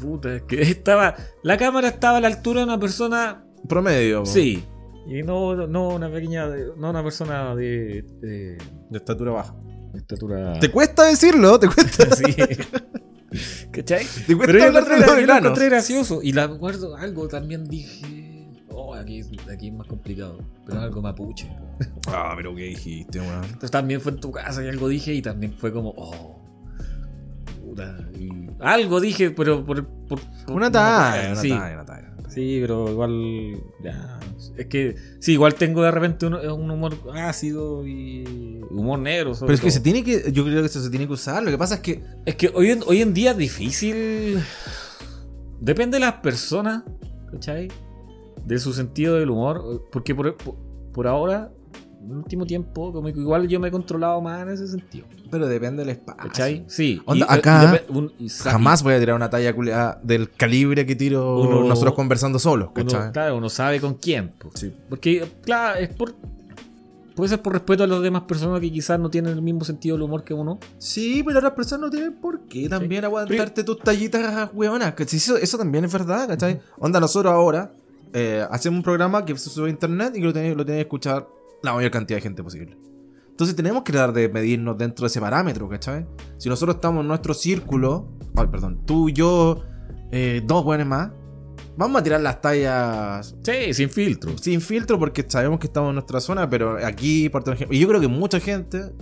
[0.00, 1.14] Puta, es que estaba.
[1.42, 3.44] La cámara estaba a la altura de una persona.
[3.68, 4.26] Promedio, po.
[4.26, 4.62] Sí.
[5.06, 6.46] Y no, no una pequeña.
[6.76, 8.04] No una persona de.
[8.20, 8.58] de,
[8.90, 9.54] De estatura baja.
[9.92, 10.60] de estatura.
[10.60, 12.06] Te cuesta decirlo, te cuesta.
[13.30, 13.66] Sí.
[13.70, 14.06] ¿Cachai?
[14.26, 16.20] Te cuesta Pero yo, hablar encontré, de los yo lo encontré gracioso.
[16.22, 18.17] Y la acuerdo algo también dije.
[19.08, 20.38] Aquí, aquí es más complicado.
[20.66, 21.48] Pero algo mapuche.
[22.08, 23.44] Ah, pero qué dijiste, weón.
[23.44, 26.38] Entonces también fue en tu casa y algo dije y también fue como, oh.
[27.64, 27.98] Puta.
[28.18, 28.28] y
[28.60, 29.86] algo dije, pero por.
[30.06, 32.14] por- por- Una talla, una sí, talla, una talla.
[32.28, 33.56] Sí, pero igual.
[33.82, 34.18] Ya.
[34.56, 34.96] Es que.
[35.20, 38.60] Sí, igual tengo de repente un, un humor ácido y.
[38.70, 39.34] Humor negro.
[39.34, 39.74] sobre Pero es que todo.
[39.74, 40.32] se tiene que.
[40.32, 41.42] Yo creo que eso se tiene que usar.
[41.42, 42.02] Lo que pasa es que.
[42.26, 44.42] Es que hoy en, hoy en día es difícil.
[45.60, 46.84] Depende de las personas,
[47.32, 47.68] ¿cachai?
[48.46, 49.86] De su sentido del humor.
[49.92, 50.36] Porque por,
[50.92, 51.50] por, ahora,
[52.02, 55.06] en el último tiempo, como que igual yo me he controlado más en ese sentido.
[55.30, 56.22] Pero depende del espacio.
[56.22, 56.64] ¿Cachai?
[56.68, 57.02] Sí.
[57.04, 60.00] Onda, Y- acá, y depe- un- y sa- Jamás voy a tirar una talla culiada
[60.02, 63.12] del calibre que tiro Uno- nosotros conversando solos, Uno, ¿cachai?
[63.12, 64.30] claro, uno sabe con quién.
[64.38, 64.50] po.
[64.54, 64.72] Sí.
[64.88, 66.14] Porque, claro, es por.
[67.14, 69.96] Puede ser por respeto a las demás personas que quizás no tienen el mismo sentido
[69.96, 70.60] del humor que uno.
[70.78, 74.94] Sí, pero otras personas no tienen por qué también aguantarte tus tallitas hueonas.
[75.00, 76.60] Eso, eso también es verdad, ¿cachai?
[76.78, 77.72] Onda, nosotros ahora
[78.12, 80.78] eh, hacemos un programa que se sube a internet y que lo tiene, lo tiene
[80.78, 81.28] que escuchar
[81.62, 82.76] la mayor cantidad de gente posible.
[83.30, 86.06] Entonces tenemos que tratar de medirnos dentro de ese parámetro, ¿cachai?
[86.38, 89.62] Si nosotros estamos en nuestro círculo, ay, perdón, tú, yo,
[90.10, 91.10] eh, dos hueones más,
[91.76, 94.36] vamos a tirar las tallas Sí, sin filtro.
[94.38, 97.86] sin filtro porque sabemos que estamos en nuestra zona, pero aquí, por ejemplo, y yo
[97.88, 98.92] creo que mucha gente,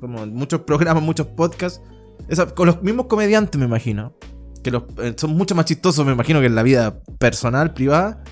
[0.00, 1.80] como en muchos programas, muchos podcasts,
[2.28, 4.14] esa- con los mismos comediantes, me imagino,
[4.62, 8.22] que los, eh, son mucho más chistosos, me imagino, que en la vida personal, privada,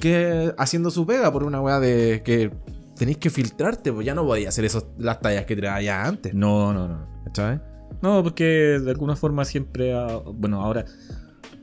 [0.00, 2.50] que haciendo su pega por una weá de que
[2.96, 6.34] tenéis que filtrarte, pues ya no podías hacer esos, las tallas que tiraba ya antes.
[6.34, 7.06] No, no, no.
[7.26, 7.60] ¿Cachai?
[8.00, 9.94] No, porque de alguna forma siempre.
[9.94, 10.84] ha- bueno, ahora.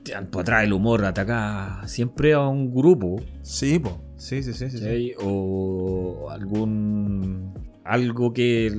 [0.03, 3.17] Tiempo atrás el humor ataca siempre a un grupo.
[3.41, 3.93] Sí, pues.
[4.17, 5.13] Sí, sí, sí, sí.
[5.22, 7.53] O algún.
[7.84, 8.72] Algo que,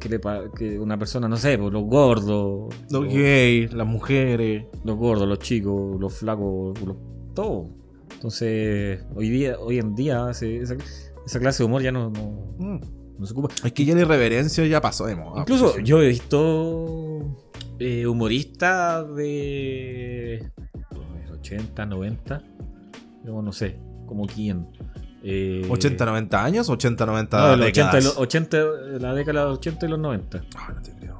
[0.00, 0.20] que, le
[0.58, 2.74] que una persona, no sé, pues, los gordos.
[2.90, 4.64] Los los- gays, las mujeres.
[4.84, 6.96] los gordos, los chicos, los flacos, los-
[7.34, 7.68] todo.
[8.16, 10.74] Entonces, hoy día, hoy en día, se- esa,
[11.26, 12.80] esa clase de humor ya no, no, Mm.
[13.18, 13.48] no se ocupa.
[13.64, 15.40] Es que ya la irreverencia ya pasó de moda.
[15.42, 15.84] Incluso pues.
[15.84, 17.20] yo he visto
[17.78, 20.50] eh, humoristas de
[20.90, 22.42] pues, 80, 90,
[23.24, 24.66] yo no sé, como quién.
[25.22, 28.02] Eh, 80, 90 años, 80, 90 no, de los 80, décadas.
[28.04, 28.56] y los 80,
[29.00, 30.42] la década de los 80 y los 90.
[30.56, 31.18] Ah, no te creo.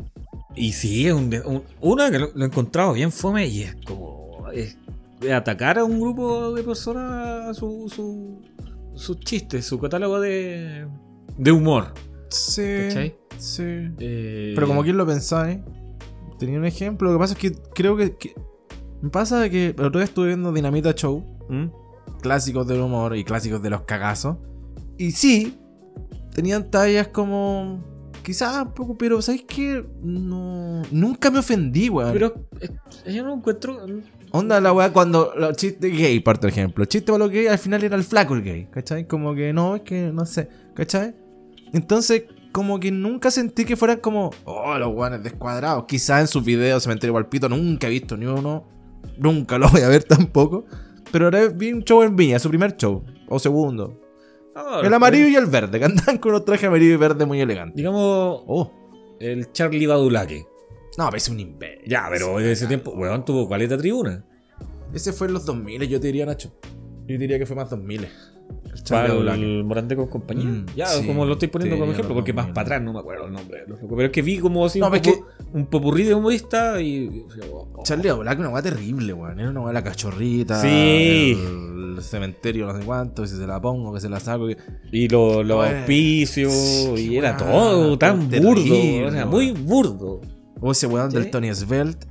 [0.54, 3.76] Y sí, es un, un- una que lo, lo he encontrado bien fome y es
[3.84, 4.78] como es
[5.32, 8.42] atacar a un grupo de personas su, su,
[8.94, 10.86] sus chistes, su catálogo de,
[11.38, 11.92] de humor.
[12.30, 12.62] Sí.
[12.88, 13.16] ¿Cachai?
[13.38, 13.62] Sí.
[13.98, 15.60] Eh, Pero como quien lo pensáis,
[16.38, 17.10] tenía un ejemplo.
[17.10, 18.16] Lo que pasa es que creo que.
[18.16, 18.34] que-
[19.02, 21.66] me pasa que el otro día estuve viendo Dinamita Show, ¿Mm?
[22.22, 24.38] clásicos del humor y clásicos de los cagazos.
[24.98, 25.58] Y sí,
[26.34, 27.78] tenían tallas como.
[28.22, 29.86] Quizás un poco, pero ¿sabes qué?
[30.02, 30.82] No.
[30.90, 32.12] Nunca me ofendí, weón.
[32.12, 33.86] Pero eh, yo no encuentro.
[34.32, 36.82] Onda la weá cuando los chistes gay, por ejemplo.
[36.82, 39.06] El chiste para los gay al final era el flaco el gay, ¿cachai?
[39.06, 41.14] Como que no, es que no sé, ¿cachai?
[41.72, 45.84] Entonces, como que nunca sentí que fueran como, oh, los guanes descuadrados.
[45.86, 48.66] Quizás en sus videos Cementerio Palpito nunca he visto ni uno,
[49.18, 50.64] nunca lo voy a ver tampoco.
[51.12, 54.00] Pero ahora vi un show en Viña, su primer show, o segundo.
[54.82, 57.76] El amarillo y el verde, que andan con unos trajes amarillo y verde muy elegantes.
[57.76, 58.00] Digamos,
[58.46, 58.72] Oh,
[59.20, 60.46] el Charlie Badulaque.
[60.98, 61.88] No, pero es un imbécil.
[61.88, 64.24] Ya, pero en ese tiempo, weón, tuvo caleta tribuna.
[64.92, 66.52] Ese fue en los 2000, yo te diría, Nacho.
[67.06, 68.04] Yo diría que fue más 2000.
[68.04, 70.44] El Para el Morante con compañía.
[70.48, 72.54] Mm, ya, sí, como lo estoy poniendo como ejemplo, porque más 2000.
[72.54, 73.64] para atrás no me acuerdo el nombre.
[73.66, 77.24] Pero es que vi como así No, un, popu- un popurrí de humorista y.
[77.52, 79.40] oh, Charlie Black una weá terrible, weón.
[79.40, 80.60] Era una weá la cachorrita.
[80.62, 81.36] Sí.
[81.96, 84.46] El cementerio, no sé cuánto, que si se la pongo, que se la saco.
[84.46, 84.58] que-
[84.92, 86.54] Y lo- los Bueno, auspicios,
[87.00, 90.20] y era todo tan burdo, terrible, era muy burdo.
[90.60, 91.18] O ese weón ¿Sí?
[91.18, 92.06] del Tony Svelte,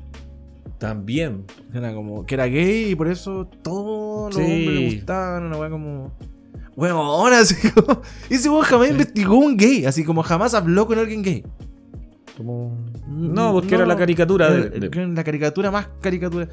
[0.77, 1.45] También.
[1.73, 4.51] era como, que era gay y por eso todos los Sí.
[4.51, 5.43] hombres le gustaban.
[5.45, 6.11] Una weá como.
[6.75, 8.01] Weón, así como.
[8.29, 11.43] Ese weón jamás investigó un gay, así como jamás habló con alguien gay.
[12.37, 12.77] Como...
[13.07, 16.49] No, porque era la caricatura Era- de, de- La caricatura más caricatura.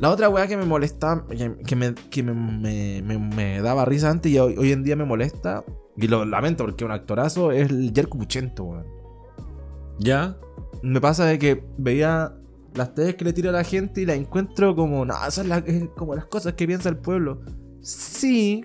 [0.00, 3.84] La otra weá que me molestaba, que, que me, que me, me- me- me daba
[3.84, 5.62] risa antes y hoy, hoy en día me molesta,
[5.96, 8.86] y lo lamento porque es un actorazo, es el Jerko Puchento, weón.
[10.00, 10.36] ¿Ya?
[10.82, 12.34] Me pasa de que veía
[12.74, 15.86] las teles que le tiro a la gente y la encuentro como, no, esas son
[15.96, 17.42] como las cosas que piensa el pueblo.
[17.82, 18.64] Sí,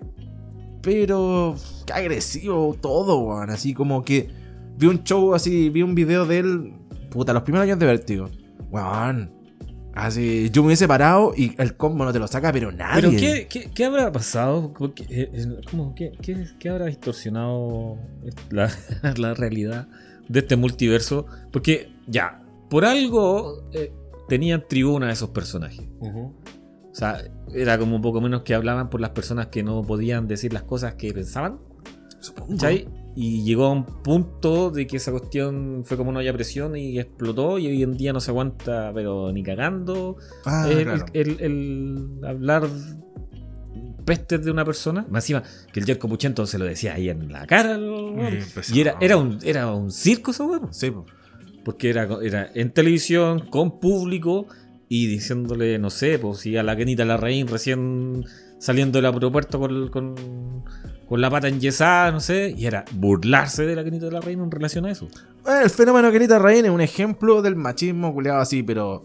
[0.81, 1.55] pero
[1.85, 3.49] qué agresivo todo, weón.
[3.49, 4.29] Así como que
[4.77, 6.73] vi un show así, vi un video de él,
[7.09, 8.29] puta, los primeros años de Vértigo.
[8.69, 9.31] Weón.
[9.95, 13.01] Así, yo me hubiese parado y el combo no te lo saca, pero nadie.
[13.01, 14.73] ¿Pero qué, qué, qué habrá pasado?
[15.07, 15.95] Eh, eh, ¿cómo?
[15.95, 17.97] ¿Qué, qué, qué habrá distorsionado
[18.49, 18.69] la,
[19.17, 19.87] la realidad
[20.27, 21.25] de este multiverso?
[21.51, 23.91] Porque, ya, por algo eh,
[24.27, 25.85] tenían tribuna esos personajes.
[25.99, 26.33] Ujú.
[26.91, 27.21] O sea,
[27.53, 30.63] era como un poco menos que hablaban por las personas que no podían decir las
[30.63, 31.59] cosas que pensaban.
[32.19, 32.51] Supongo.
[32.53, 32.87] ¿Cachai?
[33.17, 36.99] Y llegó a un punto de que esa cuestión fue como una olla presión y
[36.99, 40.17] explotó y hoy en día no se aguanta, pero ni cagando.
[40.45, 41.05] Ah, el, claro.
[41.13, 42.67] el- el hablar
[44.05, 45.05] pestes de una persona.
[45.09, 47.77] Más encima que el Jerko Puchento se lo decía ahí en la cara.
[48.53, 48.77] pesado.
[48.77, 50.73] y era, era, un, era un circo ese weón.
[50.73, 51.05] Sí, po.
[51.63, 54.47] Porque era, era en televisión, con público
[54.87, 58.25] y diciéndole, no sé, pues si a la Kenita Larraín recién
[58.59, 60.15] saliendo del aeropuerto con, con,
[61.07, 64.85] con la pata enyesada, no sé, y era burlarse de la Kenita Larraín en relación
[64.85, 65.07] a eso.
[65.43, 69.03] Bueno, el fenómeno Kenita Rain es un ejemplo del machismo culeado así, pero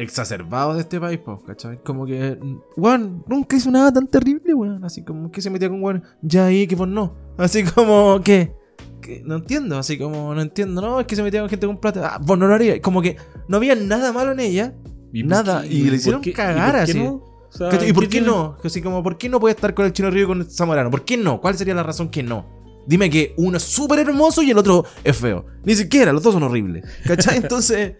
[0.00, 1.80] exacerbado de este país, pues, ¿cachai?
[1.82, 2.38] Como que,
[2.76, 4.84] weón, nunca hizo nada tan terrible, weón.
[4.84, 7.14] Así como que se metía con weón, ya ahí que vos no.
[7.38, 8.52] Así como que,
[9.00, 11.78] que no entiendo, así como no entiendo, no, es que se metía con gente con
[11.78, 12.14] plata.
[12.14, 12.80] Ah, vos no lo harías.
[12.80, 13.16] Como que
[13.48, 14.74] no había nada malo en ella.
[15.12, 16.98] Nada, y le por hicieron cagar qué así.
[16.98, 17.14] no?
[17.14, 17.90] O sea, ¿Cachai?
[17.90, 18.28] ¿Y por qué tiene?
[18.28, 18.56] no?
[18.62, 20.90] Así como, ¿por qué no puede estar con el chino río y con el zamorano?
[20.90, 21.40] ¿Por qué no?
[21.40, 22.46] ¿Cuál sería la razón que no?
[22.86, 25.46] Dime que uno es súper hermoso y el otro es feo.
[25.64, 26.84] Ni siquiera, los dos son horribles.
[27.04, 27.36] ¿Cachai?
[27.42, 27.94] Entonces,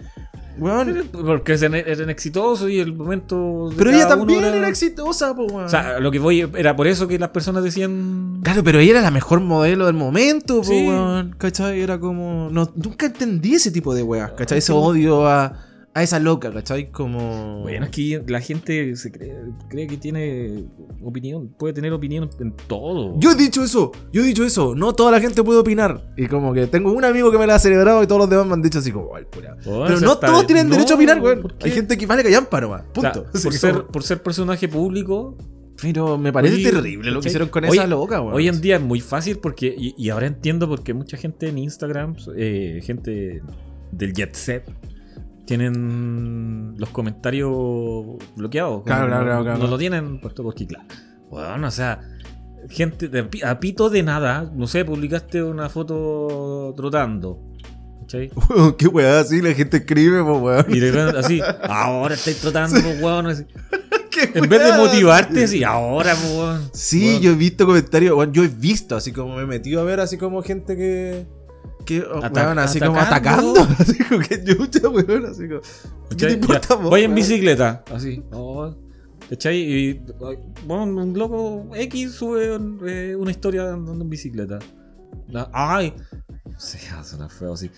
[1.24, 3.70] Porque eran, eran exitosos y el momento.
[3.76, 5.64] Pero ella también era exitosa, po, weón.
[5.64, 8.40] O sea, lo que voy era por eso que las personas decían.
[8.42, 10.86] Claro, pero ella era la mejor modelo del momento, po, Sí.
[10.86, 11.34] weón.
[11.38, 11.80] ¿Cachai?
[11.80, 12.48] Era como.
[12.50, 14.58] No, nunca entendí ese tipo de weas, ¿cachai?
[14.58, 15.52] Ese odio a,
[15.92, 16.90] a esa loca, ¿cachai?
[16.92, 17.62] Como.
[17.62, 19.34] Bueno, es que la gente se cree,
[19.68, 20.64] cree que tiene
[21.02, 23.18] opinión, puede tener opinión en todo.
[23.18, 24.74] Yo he dicho eso, yo he dicho eso.
[24.76, 26.08] No toda la gente puede opinar.
[26.16, 28.46] Y como que tengo un amigo que me la ha celebrado y todos los demás
[28.46, 29.56] me han dicho así como, ay, pura.
[29.64, 31.52] Bueno, Pero no todos tienen No, derecho a opinar, weón.
[31.62, 32.82] Hay gente que vale callampa nomás.
[32.96, 33.30] O sea, Punto.
[33.42, 35.36] por, ser, como- por ser personaje público.
[35.82, 38.34] Pero me parece Oye, terrible lo que hicieron con Hoy- esa loca, weón.
[38.34, 41.48] Hoy en día es muy fácil porque, y, y ahora entiendo por qué mucha gente
[41.48, 43.40] en Instagram, eh, gente
[43.90, 44.70] del jet set,
[45.50, 47.50] tienen los comentarios
[48.36, 48.84] bloqueados.
[48.84, 49.58] Claro, claro, claro, no- claro.
[49.58, 50.86] No lo tienen puesto porque, claro.
[51.28, 52.00] Bueno, o sea,
[52.68, 57.40] gente de, a pito de nada, no sé, publicaste una foto trotando.
[58.02, 58.30] ¿Cachai?
[58.78, 60.66] Qué weá, así la gente escribe, po, weón.
[60.68, 63.26] Y de repente así, ahora estáis trotando, pues, weón.
[63.26, 63.44] así.
[64.34, 66.70] En vez de motivarte, así, ahora, pues, weón.
[66.74, 67.22] Sí, Weón.
[67.22, 69.98] yo he visto comentarios, weón, yo he visto, así como me he metido a ver,
[69.98, 71.26] así como gente que.
[71.98, 73.52] Que oh, Ata- weón, así como atacando.
[73.60, 73.76] atacando.
[73.82, 75.60] Así como que yucha, weón, así como.
[76.10, 78.22] ¿Qué te importa, vos, Voy en bicicleta, así.
[78.32, 78.72] Oh,
[79.28, 79.56] ¿Cachai?
[79.58, 80.00] Y
[80.66, 84.58] bueno, un loco X sube eh, una historia andando en bicicleta.
[85.28, 85.92] La- ay,
[86.58, 87.70] se suena feo así.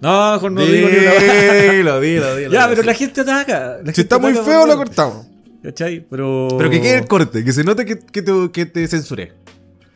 [0.00, 2.52] No, mejor no digo ni una Dilo, dilo, dilo.
[2.52, 3.60] Ya, pero la gente ataca.
[3.68, 5.26] la Si gente está muy ataca feo, lo cortamos.
[5.62, 6.06] ¿Cachai?
[6.08, 6.48] Pero.
[6.56, 9.32] Pero que quede el corte, que se note que, que, te, que te censuré.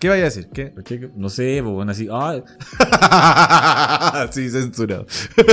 [0.03, 0.49] ¿Qué vaya a decir?
[0.53, 0.73] ¿Qué?
[1.15, 2.09] No sé, pues bueno, así.
[2.11, 2.43] Ay,
[4.33, 5.07] sí, censurado.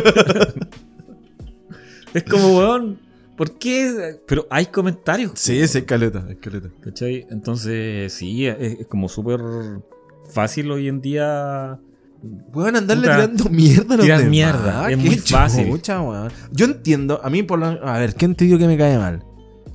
[2.16, 3.00] es como, weón.
[3.38, 4.16] ¿Por qué?
[4.28, 5.34] Pero hay comentarios.
[5.36, 6.70] Sí, es escaleta, escaleta.
[6.82, 7.28] ¿Cachai?
[7.30, 9.40] Entonces, sí, es, es como súper
[10.34, 11.80] fácil hoy en día.
[12.52, 14.26] Pueden andarle Puta, tirando mierda a los demás.
[14.26, 15.70] mierda, es Qué muy fácil.
[15.70, 16.32] chucha, weón.
[16.52, 19.24] Yo entiendo, a mí por lo A ver, ¿quién te digo que me cae mal?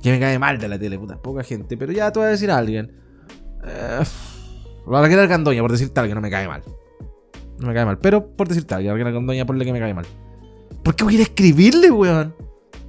[0.03, 1.77] Que me cae mal de la tele, puta, poca gente.
[1.77, 2.91] Pero ya te voy a decir a alguien.
[3.65, 4.03] Eh,
[4.87, 6.63] Raquel Candoña, por decirte alguien, no me cae mal.
[7.59, 7.97] No me cae mal.
[7.99, 10.05] Pero por decirte alguien, Raquel Candoña, ponle que me cae mal.
[10.83, 12.35] ¿Por qué voy a ir a escribirle, weón?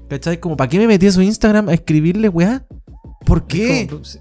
[0.08, 0.38] ¿Cachai?
[0.38, 2.64] Como, ¿para qué me metí a su Instagram a escribirle, weón?
[3.24, 3.86] ¿Por qué?
[3.90, 4.18] Como- sí.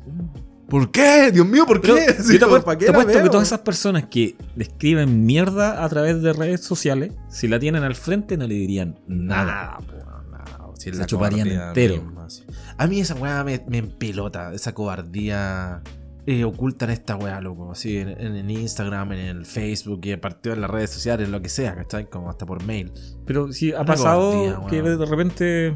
[0.69, 1.31] ¿Por qué?
[1.31, 2.05] Dios mío, ¿por Pero qué?
[2.17, 5.83] Yo te ¿para qué te la apuesto que todas esas personas que le escriben mierda
[5.83, 9.45] a través de redes sociales, si la tienen al frente no le dirían nada.
[9.45, 9.93] Nada, po,
[10.31, 10.71] nada.
[10.75, 12.01] Si es Se la chuparían entero.
[12.01, 12.43] misma, sí.
[12.77, 15.83] A mí esa weá me, me empelota, esa cobardía
[16.27, 17.71] eh, oculta en esta weá, loco.
[17.71, 21.49] Así en, en Instagram, en el Facebook y partido en las redes sociales, lo que
[21.49, 22.09] sea, ¿cachai?
[22.09, 22.91] Como hasta por mail.
[23.25, 25.67] Pero sí, ha Una pasado que de repente,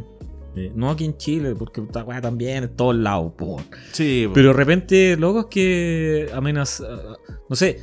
[0.56, 3.62] eh, no aquí en Chile, porque esta weá también en todos lados, po.
[3.92, 4.28] Sí.
[4.34, 6.88] Pero de repente, locos que amenazan.
[7.50, 7.80] No sé,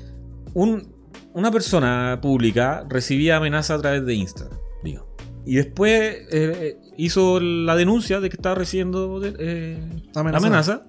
[0.54, 0.94] un-
[1.34, 5.06] una persona pública recibía amenaza a través de Instagram, digo.
[5.44, 9.78] Y después eh, hizo la denuncia de que estaba recibiendo eh,
[10.16, 10.46] Amenaza.
[10.46, 10.82] amenaza.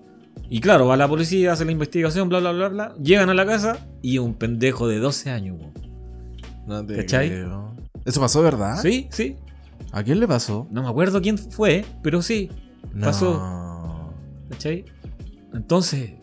[0.50, 2.96] Y claro, va la policía, hace la investigación, bla, bla, bla, bla.
[3.02, 5.58] Llegan a la casa y un pendejo de 12 años.
[5.60, 5.74] weón.
[6.68, 7.30] No te ¿cachai?
[7.30, 7.76] creo.
[8.06, 8.80] ¿Eso pasó, verdad?
[8.82, 9.36] Sí, sí.
[9.92, 10.68] ¿A quién le pasó?
[10.72, 12.50] No me acuerdo quién fue, pero sí.
[12.94, 13.06] No.
[13.08, 14.14] Pasó.
[14.50, 14.86] ¿Cachai?
[15.54, 16.14] Entonces.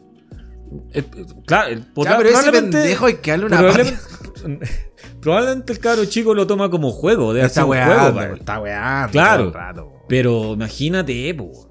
[0.93, 1.05] eh,
[1.47, 3.99] claro, el- Ya, pero ese probablemente- pendejo hay que darle una probablemente,
[5.21, 7.33] probablemente el cabro chico lo toma como juego.
[7.35, 9.13] Debe Está weando, juego, está weando.
[9.13, 9.51] Claro.
[9.53, 9.93] rato.
[10.09, 11.71] Pero imagínate, po,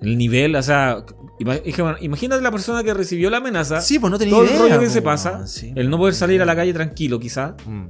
[0.00, 1.04] el nivel, o sea,
[1.38, 3.80] imagínate la persona que recibió la amenaza.
[3.80, 4.54] Sí, pues no tenía todo idea.
[4.56, 5.72] el rollo que po, se pasa, sí.
[5.74, 7.54] el no poder salir a la calle tranquilo, quizás.
[7.66, 7.86] Mm.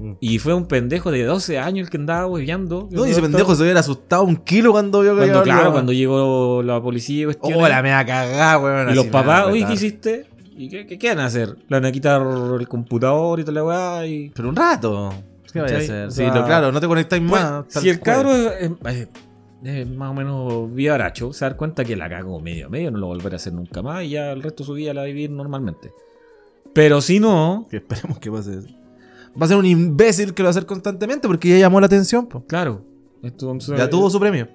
[0.00, 0.16] Mm.
[0.20, 2.88] Y fue un pendejo de 12 años el que andaba hueveando.
[2.90, 5.92] No, y ese pendejo se hubiera asustado un kilo cuando vio que Cuando, claro, cuando
[5.92, 7.58] llegó la policía y cuestiones.
[7.58, 8.90] Oh, la me va a cagar, weón.
[8.90, 10.26] Y los papás, oye, ¿qué hiciste?
[10.56, 11.48] ¿Y qué, qué, qué van a hacer?
[11.68, 12.22] Le van a quitar
[12.58, 14.06] el computador y toda la weá.
[14.06, 14.30] Y...
[14.34, 15.12] Pero un rato.
[15.52, 16.06] ¿Qué vaya a hacer?
[16.06, 17.64] O Sí, sea, lo, claro, no te conectáis Pues, más.
[17.68, 19.08] si el cabro es, es-
[19.62, 22.98] es más o menos vivaracho, se da cuenta que la cagó medio a medio, no
[22.98, 25.04] lo volverá a hacer nunca más y ya el resto de su vida la va
[25.04, 25.92] a vivir normalmente.
[26.72, 28.68] Pero si no, Que esperemos que pase eso.
[29.40, 31.86] Va a ser un imbécil que lo va a hacer constantemente porque ya llamó la
[31.86, 32.26] atención.
[32.26, 32.44] po.
[32.46, 32.84] claro,
[33.22, 34.48] entonces, Ya tuvo su premio.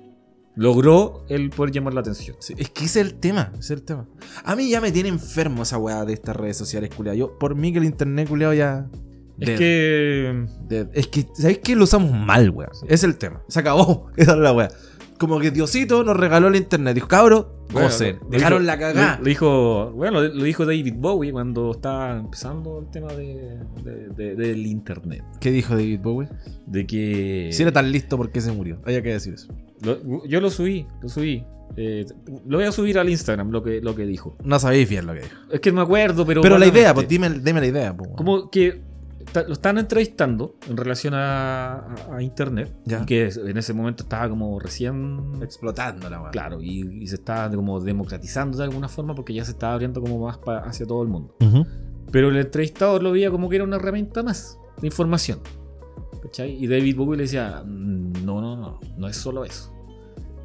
[0.55, 2.37] logró el poder llamar la atención.
[2.39, 4.07] Sí, es que ese es el tema, ese es el tema.
[4.43, 7.17] A mí ya me tiene enfermo esa weá de estas redes sociales, culiado.
[7.17, 8.87] Yo, por mí que el internet, culiado, ya...
[9.37, 10.87] Es que dead.
[10.93, 11.75] Es que, ¿sabéis qué?
[11.75, 12.69] Lo usamos mal, weá.
[12.87, 13.41] Es el tema.
[13.49, 14.07] Se acabó.
[14.15, 14.69] Esa es la weá.
[15.19, 16.93] Como que Diosito nos regaló el internet.
[16.95, 18.19] Dijo, cabro, Bueno, gocen.
[18.29, 19.17] Dejaron dijo- la cagada.
[19.19, 24.35] Lo, dijo, bueno, lo, dijo David Bowie cuando estaba empezando el tema de, de- de-
[24.35, 25.23] del internet.
[25.39, 26.27] ¿Qué dijo David Bowie?
[26.65, 27.49] De que.
[27.53, 28.81] Si era tan listo, ¿por qué se murió?
[28.85, 29.47] Había que decir eso.
[29.81, 31.45] Lo- yo lo subí, lo subí.
[31.77, 32.05] Eh,
[32.47, 34.37] lo voy a subir al Instagram, lo que, lo que dijo.
[34.43, 35.35] No sabéis bien lo que dijo.
[35.51, 36.41] Es que no me acuerdo, pero.
[36.41, 37.39] Pero la idea, pues vagamente.
[37.39, 37.95] dime, dime la idea.
[37.97, 38.09] pues.
[38.15, 38.81] Como que
[39.43, 42.73] lo están entrevistando en relación a, a- a internet.
[42.85, 43.05] Ya.
[43.05, 45.33] Que en ese momento estaba como recién.
[45.41, 46.31] Explotando la weá.
[46.31, 50.01] Claro, y, y se estaba como democratizando de alguna forma porque ya se estaba abriendo
[50.01, 51.35] como más pa- hacia todo el mundo.
[52.11, 55.39] Pero el entrevistador lo veía como que era una herramienta más de información.
[56.23, 56.51] ¿Cachai?
[56.63, 58.79] Y David Bowie le decía, "Mm, no, no, no.
[58.97, 59.71] no es solo eso.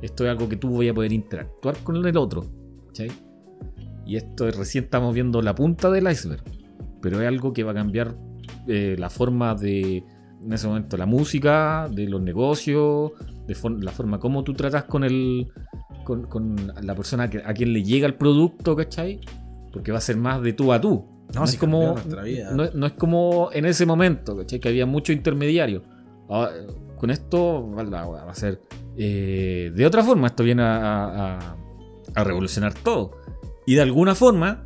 [0.03, 2.45] Esto es algo que tú voy a poder interactuar con el otro.
[2.89, 3.11] ¿cachai?
[4.07, 6.43] Y esto es, recién estamos viendo la punta del iceberg.
[7.01, 8.15] Pero es algo que va a cambiar
[8.67, 10.05] eh, la forma de,
[10.43, 13.13] en ese momento, la música, de los negocios,
[13.47, 15.49] de for- la forma como tú tratas con el
[16.05, 19.21] con, con la persona que- a quien le llega el producto, ¿cachai?
[19.73, 21.05] Porque va a ser más de tú a tú.
[21.35, 21.95] No, es si como,
[22.25, 22.51] vida.
[22.53, 24.59] no, no es como en ese momento, ¿cachai?
[24.59, 25.83] Que había mucho intermediario.
[26.29, 26.51] Ahora,
[26.97, 28.61] con esto va, a ser
[28.97, 30.27] eh, de otra forma.
[30.27, 31.57] Esto viene a, a-
[32.15, 33.13] a revolucionar todo.
[33.67, 34.65] Y de alguna forma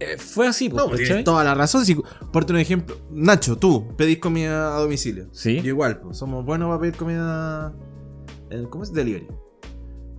[0.00, 1.06] eh, fue así, pues, No, ¿cachai?
[1.06, 1.84] tienes toda la razón.
[1.84, 1.94] Si,
[2.32, 5.28] por un ejemplo, Nacho, tú pedís comida a domicilio.
[5.32, 5.56] Sí.
[5.60, 7.72] Yo igual, pues, somos buenos para pedir comida.
[8.70, 8.92] ¿Cómo es?
[8.92, 9.26] Delivery.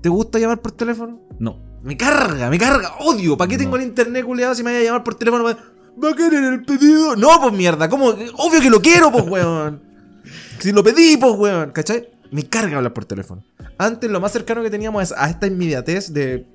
[0.02, 1.22] ¿Te gusta llamar por teléfono?
[1.40, 1.64] No.
[1.84, 3.38] Me carga, me carga, odio.
[3.38, 3.64] ¿Para qué No.
[3.64, 5.44] tengo el internet culiado si me voy a llamar por teléfono?
[5.44, 5.58] ¿Va
[6.04, 7.16] va a querer el pedido?
[7.16, 8.08] No, pues mierda, ¿cómo?
[8.08, 9.82] Obvio que lo quiero, pues weón.
[10.60, 12.10] Si lo pedí, pues weón, ¿cachai?
[12.32, 13.44] Me carga hablar por teléfono.
[13.78, 16.48] Antes lo más cercano que teníamos es a esta inmediatez de.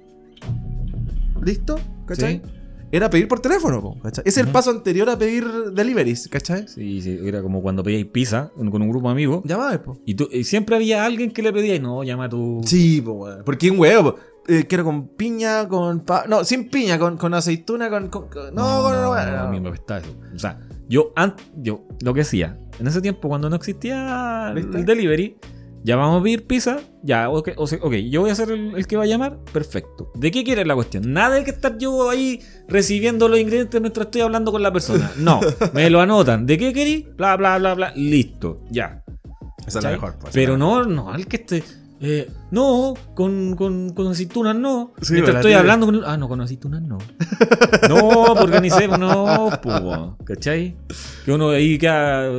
[1.43, 1.79] ¿Listo?
[2.07, 2.43] ¿Cachai?
[2.45, 2.60] Sí.
[2.93, 4.25] Era pedir por teléfono, po, ¿cachai?
[4.27, 6.67] Es el paso anterior a pedir deliveries, ¿cachai?
[6.67, 9.43] Sí, sí, era como cuando pedíais pizza con un grupo de amigos.
[9.45, 9.99] Llamabas, po.
[10.05, 12.61] Y, tú, y siempre había alguien que le pedía y no, llama a tu.
[12.65, 13.43] Sí, pues, weón.
[13.45, 14.21] Porque un huevo, po.
[14.49, 16.01] Eh, quiero con piña, con.
[16.01, 18.09] pa- No, sin piña, con, con aceituna, con.
[18.09, 18.93] con- con- no, con.
[18.93, 20.17] No, a mí me apestaba eso.
[20.35, 24.79] O sea, yo, an- yo lo que hacía, en ese tiempo cuando no existía ¿Viste?
[24.79, 25.37] el delivery,
[25.83, 28.97] ya vamos a pedir pizza, ya, ok, ok, yo voy a ser el, el que
[28.97, 30.11] va a llamar, perfecto.
[30.15, 31.13] ¿De qué quieres la cuestión?
[31.13, 35.11] Nada de que estar yo ahí recibiendo los ingredientes mientras estoy hablando con la persona.
[35.17, 35.41] No,
[35.73, 36.45] me lo anotan.
[36.47, 37.07] ¿De qué querís?
[37.17, 39.03] Bla, bla, bla, bla, listo, ya.
[39.67, 41.63] Esa es la mejor, pues, Pero no, no, al que esté.
[42.01, 44.93] eh, no, con, con, con aceitunas no.
[45.01, 46.03] Sí, Mientras la estoy hablando con.
[46.05, 46.99] Ah, no, con aceitunas no.
[47.89, 49.77] no, porque organicemos, no, pues,
[50.25, 50.77] ¿cachai?
[51.25, 52.31] Que uno ahí queda.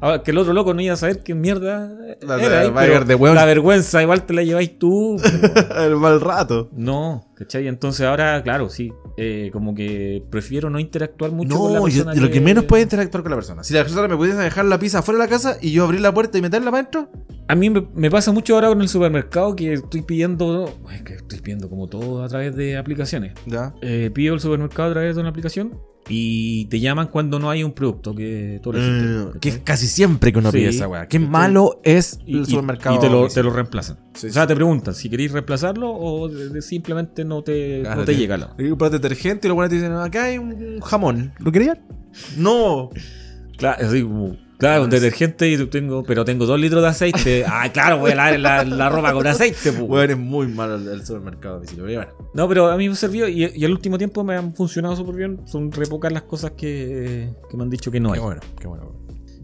[0.00, 1.90] Ah, que el otro loco no iba a saber qué mierda
[2.22, 5.16] La- era ahí, de vergüenza igual te la lleváis tú.
[5.78, 6.68] el mal rato.
[6.72, 7.66] no, ¿cachai?
[7.68, 8.92] Entonces ahora, claro, sí.
[9.16, 12.14] eh, como que prefiero no interactuar mucho con la No, persona.
[12.14, 13.62] lo que menos puede interactuar con la persona.
[13.64, 16.00] Si la persona me pudiese dejar la pizza fuera de la casa y yo abrir
[16.00, 17.08] la puerta y meterla para adentro,
[17.48, 20.72] A mí me, me pasa mucho ahora con el supermercado que estoy pidiendo.
[20.94, 23.32] Es que estoy pidiendo como todo a través de aplicaciones.
[23.46, 23.74] ya.
[23.82, 25.72] Eh, pido el supermercado a través de una aplicación
[26.08, 28.72] y te llaman cuando no hay un producto que tú.
[28.72, 30.58] Mm, que casi siempre que uno Sí.
[30.58, 31.06] pide esa weá.
[31.06, 32.96] Qué malo es el y- supermercado.
[32.96, 33.98] y te, lo, te lo reemplazan.
[34.14, 38.00] Sí, o sea, te preguntan si queréis reemplazarlo o de- de simplemente no te, Claro,
[38.00, 38.36] no te llega.
[38.36, 41.32] la- Y compras detergente y los buenos te dicen, acá hay un jamón.
[41.38, 41.78] ¿Lo querías?
[42.36, 42.90] No.
[43.58, 47.44] Claro, así como, claro, un detergente y tengo, pero tengo dos litros de aceite.
[47.48, 49.72] ah, claro, voy a lavar la, la ropa con aceite.
[49.72, 49.86] pu.
[49.86, 51.60] Weón, es muy malo el, el supermercado.
[51.68, 52.06] Pero bueno.
[52.34, 55.16] No, pero a mí me sirvió y, y al último tiempo me han funcionado súper
[55.16, 55.40] bien.
[55.46, 58.20] Son re pocas las cosas que, que me han dicho que no hay.
[58.20, 58.92] Qué bueno, qué bueno.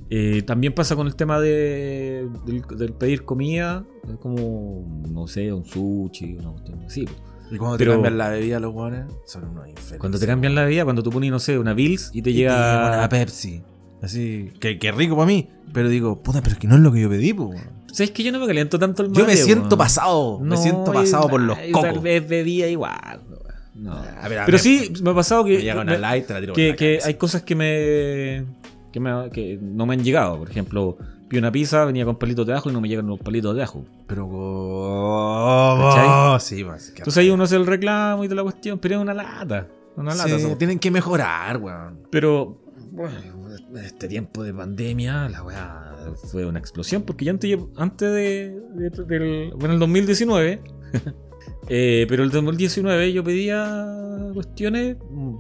[0.09, 5.53] Eh, también pasa con el tema de, del, del pedir comida, es como, no sé,
[5.53, 7.09] un sushi, una cuestión así.
[7.51, 9.99] Y cuando Pero- te cambian la bebida los weones, son unos infelices.
[9.99, 12.35] Cuando te cambian la vida, cuando tú pones, no sé, una Bills y te Y
[12.35, 13.03] te llega...
[13.03, 13.63] a Pepsi.
[14.03, 15.49] Así, que, que rico para mí.
[15.73, 17.47] Pero digo, puta, pero es que no es lo que yo pedí, po.
[17.47, 17.77] weón.
[17.93, 20.39] ¿Sabes que yo no me caliento tanto el Yo me mate, siento pasado.
[20.41, 21.83] me siento pasado y- por los cocos.
[21.83, 23.21] Tal vez bebía igual.
[23.75, 23.93] No.
[23.95, 25.57] A ver, a Pero sí, me ha pasado que...
[25.57, 27.09] Me llega una me- light, te la tiro que, la que cabeza.
[27.09, 28.45] hay cosas que me,
[28.93, 30.39] que me que no me han llegado.
[30.39, 30.97] Por ejemplo,
[31.29, 33.63] vi una pizza, venía con palitos de ajo y no me llegan los palitos de
[33.63, 33.85] ajo.
[34.07, 35.91] Pero como...
[35.95, 36.41] ¿Cachai?
[36.41, 36.91] Sí, más.
[36.91, 39.67] que- Entonces ahí uno hace el reclamo y toda la cuestión, pero es una lata.
[39.97, 40.39] Una lata.
[40.39, 42.01] Sí, tienen que mejorar, weón.
[42.11, 42.59] Pero,
[42.93, 43.15] bueno,
[43.71, 45.95] en este tiempo de pandemia, la weá
[46.31, 47.03] fue una explosión.
[47.03, 49.53] Porque ya antes, antes de, de- del.
[49.57, 50.61] Bueno, el 2019.
[51.69, 53.87] eh, pero el 2019 yo pedía
[54.35, 54.97] cuestiones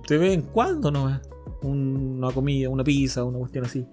[0.09, 1.21] de vez en cuando, ¿no?
[1.62, 3.85] Una comida, una pizza, una cuestión así.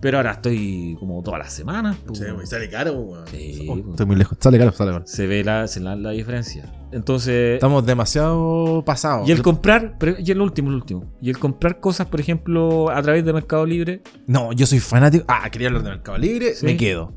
[0.00, 1.96] Pero ahora estoy como todas las semanas.
[2.06, 2.20] pues.
[2.48, 3.26] sale caro, weón.
[3.28, 3.88] Sí, Oh, pues.
[3.90, 4.36] Estoy muy lejos.
[4.40, 5.06] Sale caro, sale caro.
[5.06, 6.70] Se ve la, se la, la diferencia.
[6.92, 7.54] Entonces.
[7.54, 9.28] Estamos demasiado pasados.
[9.28, 11.04] Y el comprar, pero- y el último, el último.
[11.20, 14.02] Y el comprar cosas, por ejemplo, a través de Mercado Libre.
[14.26, 15.24] No, yo soy fanático.
[15.28, 16.54] Ah, quería hablar de Mercado Libre.
[16.54, 16.66] Sí.
[16.66, 17.14] Me quedo.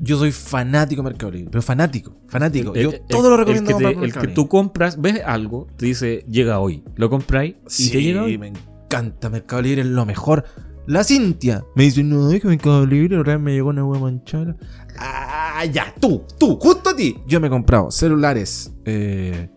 [0.00, 1.50] Yo soy fanático de Mercado Libre.
[1.52, 2.16] Pero fanático.
[2.26, 2.74] Fanático.
[2.74, 5.66] El- yo el- todo lo el recomiendo que, te- el que tú compras, ves algo,
[5.76, 6.82] te dice, llega hoy.
[6.96, 8.38] Lo compráis y Sí, te llega hoy.
[8.38, 10.44] me encanta Mercado Libre, es lo mejor.
[10.90, 14.56] La Cintia me dice, no, que Mercado Libre, vez me llegó una hueá manchada.
[14.98, 17.16] Ah, ya, tú, tú, justo a ti.
[17.28, 19.48] Yo me he comprado celulares, eh,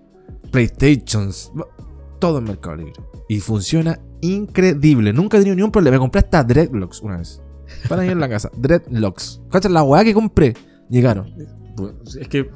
[0.52, 1.52] Playstations,
[2.20, 2.94] todo en Mercado Libre.
[3.28, 5.12] Y funciona increíble.
[5.12, 5.96] Nunca he tenido ningún problema.
[5.96, 7.42] Me compré hasta Dreadlocks una vez.
[7.90, 8.52] Para ir en la casa.
[8.56, 9.42] Dreadlocks.
[9.50, 10.54] ¿Cachas la hueá que compré?
[10.88, 11.34] Llegaron.
[12.16, 12.48] Es que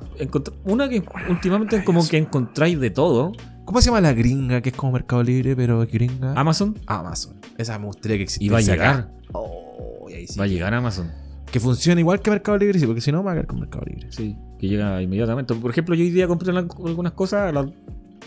[0.65, 3.32] una que últimamente como que encontráis de todo.
[3.68, 6.32] ¿Cómo se llama la gringa que es como Mercado Libre, pero es gringa?
[6.39, 7.36] Amazon Amazon.
[7.57, 9.11] Esa me gustaría que y existiese va a llegar.
[9.34, 11.11] Oh, y ahí sí Va a llegar Amazon.
[11.51, 13.84] Que funcione igual que Mercado Libre, sí, porque si no, va a quedar con Mercado
[13.86, 14.07] Libre.
[14.09, 15.53] Sí, que llega inmediatamente.
[15.53, 17.65] Por ejemplo, yo hoy día compré algunas cosas a las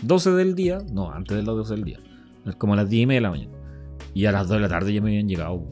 [0.03, 0.77] 12 del día.
[0.93, 1.99] No, antes de las 12 del día.
[2.59, 3.51] Como a las 10 y media de la mañana.
[4.13, 5.63] Y a las 2 de la tarde ya me habían llegado.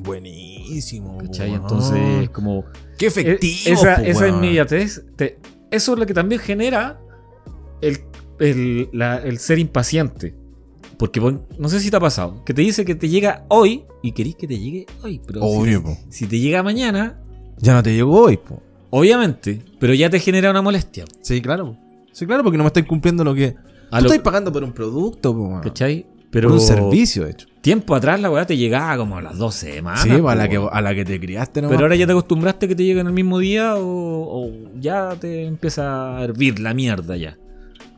[0.00, 1.16] Buenísimo.
[1.16, 1.50] ¿Cachai?
[1.52, 1.62] weón.
[1.62, 2.64] Entonces, como.
[2.98, 3.38] Qué efectivo.
[3.64, 5.38] E- esa, po, esa inmediatez, te-
[5.70, 7.00] eso es lo que también genera
[7.80, 8.00] el,
[8.40, 10.34] el- la- el ser impaciente.
[10.98, 14.12] Porque no sé si te ha pasado, que te dice que te llega hoy y
[14.12, 15.20] querís que te llegue hoy.
[15.26, 15.96] Pero si- Obvio, po.
[16.08, 17.20] si, te llega mañana,
[17.58, 18.62] Ya no te llegó hoy, po.
[18.90, 21.04] obviamente, pero ya te genera una molestia.
[21.20, 21.76] Sí, claro.
[22.12, 23.54] Sí, claro, porque no me estáis cumpliendo lo que.
[23.90, 25.60] A Tú lo- estás pagando por un producto, po.
[25.62, 26.06] ¿Cachai?
[26.30, 27.46] Pero Por un servicio, de hecho.
[27.60, 30.02] tiempo atrás la weá te llegaba como a las 12 semanas.
[30.02, 31.68] sí, po, a, la que, a la que te criaste, ¿no?
[31.68, 33.82] Pero ahora ya te acostumbraste que te lleguen el mismo día o,
[34.46, 37.36] o ya te empieza a hervir la mierda ya.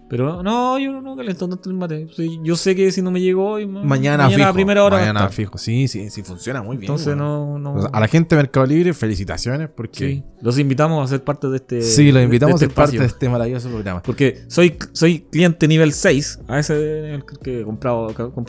[0.08, 2.06] Pero no, yo no calento tanto el mate.
[2.42, 4.48] Yo sé que si no me llegó hoy, ma- Mañana, fijo.
[4.48, 4.98] a primera hora.
[4.98, 5.58] Mañana fijo.
[5.58, 6.90] Sí, sí, sí, funciona muy bien.
[6.90, 7.88] Entonces no, no.
[7.92, 9.98] A la gente de Mercado Libre, felicitaciones porque.
[9.98, 11.82] sí, los invitamos a ser parte de este.
[11.82, 14.02] Sí, los invitamos de a este ser parte de este maravilloso programa.
[14.02, 16.40] Porque soy, soy cliente nivel 6.
[16.48, 18.08] A ese nivel que he comprado,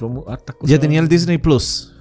[0.09, 0.71] mu- hartas cosas.
[0.71, 1.93] Ya tenía el Disney Plus.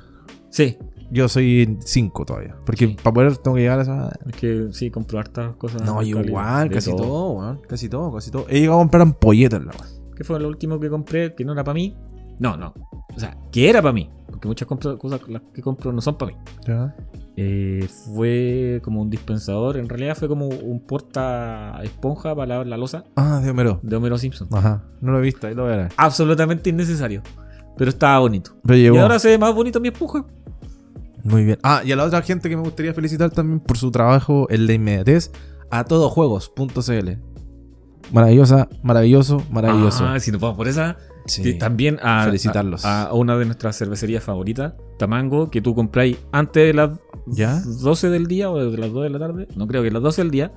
[0.50, 0.76] Sí,
[1.10, 2.56] Yo soy 5 todavía.
[2.66, 2.96] Porque Sí.
[3.02, 4.18] para poder tengo que llegar a esa.
[4.26, 5.82] es que sí, compro hartas cosas.
[5.82, 7.60] No, igual, casi todo, weón.
[7.68, 8.46] Casi todo, casi todo.
[8.48, 10.14] He llegado a comprar ampolletas, la weón.
[10.16, 11.96] ¿Qué fue lo último que compré que no era para mí?
[12.38, 12.74] No, no.
[13.16, 14.10] O sea, que era para mí.
[14.30, 16.38] Porque muchas compro- cosas las que compro no son para mí.
[16.66, 16.94] ¿Ya?
[17.36, 19.76] Eh, fue como un dispensador.
[19.76, 23.80] En realidad fue como un porta esponja para lavar la losa Ah, de Homero.
[23.82, 24.48] de Homero Simpson.
[24.52, 24.84] Ajá.
[25.00, 25.88] No lo he visto, ahí lo veré.
[25.96, 27.22] Absolutamente innecesario.
[27.76, 28.52] Pero estaba bonito.
[28.66, 28.94] Pero.
[28.94, 30.24] Y ahora se ve más bonito mi esponja.
[31.28, 31.58] Muy bien.
[31.62, 34.66] Ah, y a la otra gente que me gustaría felicitar también por su trabajo en
[34.66, 35.30] la inmediatez,
[35.70, 37.10] a todojuegos.cl.
[38.12, 40.06] Maravillosa, maravilloso, maravilloso.
[40.06, 40.96] Ah, si nos vamos por esa.
[41.26, 41.58] Sí.
[41.58, 42.86] también a, Felicitarlos.
[42.86, 46.92] A, a una de nuestras cervecerías favoritas, Tamango, que tú compráis antes de las
[47.26, 47.60] ¿Ya?
[47.60, 49.48] 12 del día o de las 2 de la tarde.
[49.54, 50.52] No creo que las 12 del día.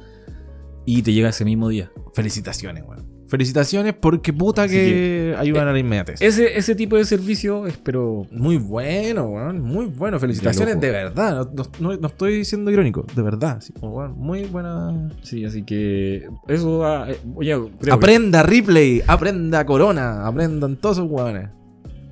[0.86, 1.92] Y te llega ese mismo día.
[2.14, 3.11] Felicitaciones, weón.
[3.32, 6.22] Felicitaciones porque puta Así que, ayudan a la inmediatez.
[6.22, 8.28] Ese, ese tipo de servicio espero.
[8.30, 9.62] Muy bueno, weón.
[9.62, 10.20] Muy bueno.
[10.20, 11.48] Felicitaciones De verdad.
[11.54, 13.06] No, no- no estoy siendo irónico.
[13.16, 13.62] De verdad.
[13.62, 14.18] sí, weón.
[14.18, 15.10] Muy buena.
[15.22, 16.28] Sí, así que.
[16.50, 16.86] Eso.
[16.86, 19.02] ah, eh, oye, creo que- Aprenda Ripley.
[19.08, 20.28] Aprenda Corona.
[20.28, 21.48] Aprendan todos esos weones.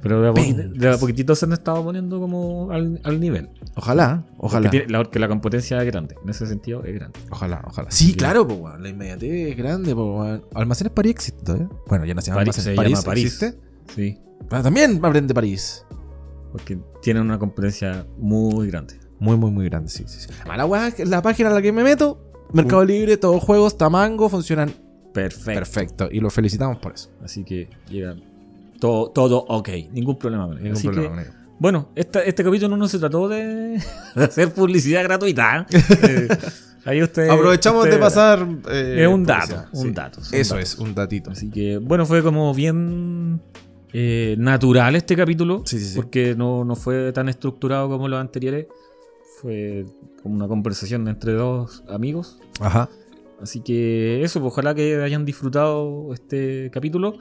[0.02, 3.50] Pero de a, de poquitito se han estado poniendo como al, al nivel.
[3.76, 4.24] Ojalá.
[4.38, 4.70] Ojalá.
[4.70, 6.16] Porque, tiene- la, que la competencia es grande.
[6.24, 7.20] En ese sentido es grande.
[7.30, 7.92] Ojalá, ojalá.
[7.92, 8.14] Sí, Sí.
[8.16, 8.70] claro, po.
[8.78, 10.24] La inmediatez es grande, po.
[10.54, 11.70] Almacenes París existe todavía.
[11.88, 12.92] Bueno, ya no se llama París- Almacenes se París.
[12.94, 13.26] llama París.
[13.26, 13.60] ¿Existe?
[13.96, 14.18] Sí.
[14.52, 15.86] Ah, también aprende París.
[16.52, 18.96] Porque tienen una competencia muy grande.
[19.20, 20.28] Muy, muy, muy grande, sí, sí, sí.
[20.50, 22.20] Además, la la página a la que me meto,
[22.54, 24.72] Mercado Libre, todos juegos, Tamango, funcionan
[25.14, 25.54] Perfecto.
[25.60, 26.08] perfecto.
[26.12, 27.10] Y los felicitamos por eso.
[27.24, 28.24] Así que llegan
[28.80, 29.70] todo, todo ok.
[29.92, 30.74] Ningún problema con ello.
[30.74, 31.32] Así problema que, con ello.
[31.60, 33.80] Bueno, esta- este capítulo no se trató de,
[34.16, 35.66] de hacer publicidad gratuita.
[35.72, 36.28] Eh,
[36.86, 38.48] ahí usted, Aprovechamos usted- de pasar.
[38.72, 39.92] eh, Es un publicidad, dato, un sí.
[39.92, 41.32] dato, Eso es, un datito.
[41.32, 43.42] Así que, bueno, fue como bien
[43.92, 45.64] eh, natural este capítulo.
[45.66, 45.96] Sí, sí, sí.
[45.96, 48.68] Porque no, no fue tan estructurado como los anteriores.
[49.42, 49.86] Fue
[50.24, 52.40] como una conversación entre dos amigos.
[52.60, 52.90] Ajá.
[53.42, 57.16] Así que eso, pues, ojalá que hayan disfrutado este capítulo,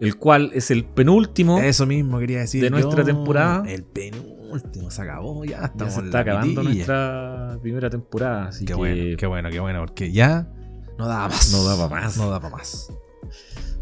[0.00, 1.60] el cual es el penúltimo.
[1.60, 2.62] Eso mismo quería decir.
[2.62, 3.04] de nuestra yo.
[3.04, 3.70] temporada.
[3.70, 8.48] El penúltimo se acabó, ya ya estamos se está acabando nuestra primera temporada.
[8.48, 10.48] Así Qué que bueno, qué bueno, qué bueno, porque ya
[10.98, 11.52] no daba más.
[11.52, 12.16] No daba más.
[12.16, 12.92] No daba más.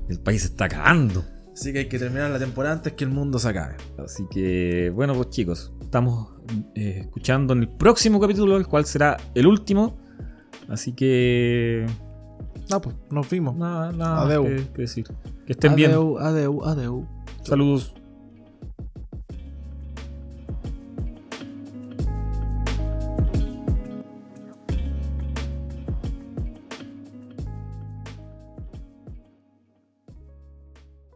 [0.08, 1.24] el país se está acabando.
[1.52, 3.74] Así que hay que terminar la temporada antes que el mundo se acabe.
[3.98, 6.28] Así que, bueno, pues chicos, estamos
[6.76, 9.98] eh, escuchando en el próximo capítulo, el cual será el último.
[10.68, 11.84] Así que,
[12.70, 13.56] No, pues, nos vimos.
[13.56, 14.44] nada, nada Adeu.
[14.44, 15.06] que, que decir.
[15.46, 15.90] Que estén bien.
[15.90, 17.06] Adeu, adeu, adeu.
[17.42, 17.94] Saludos.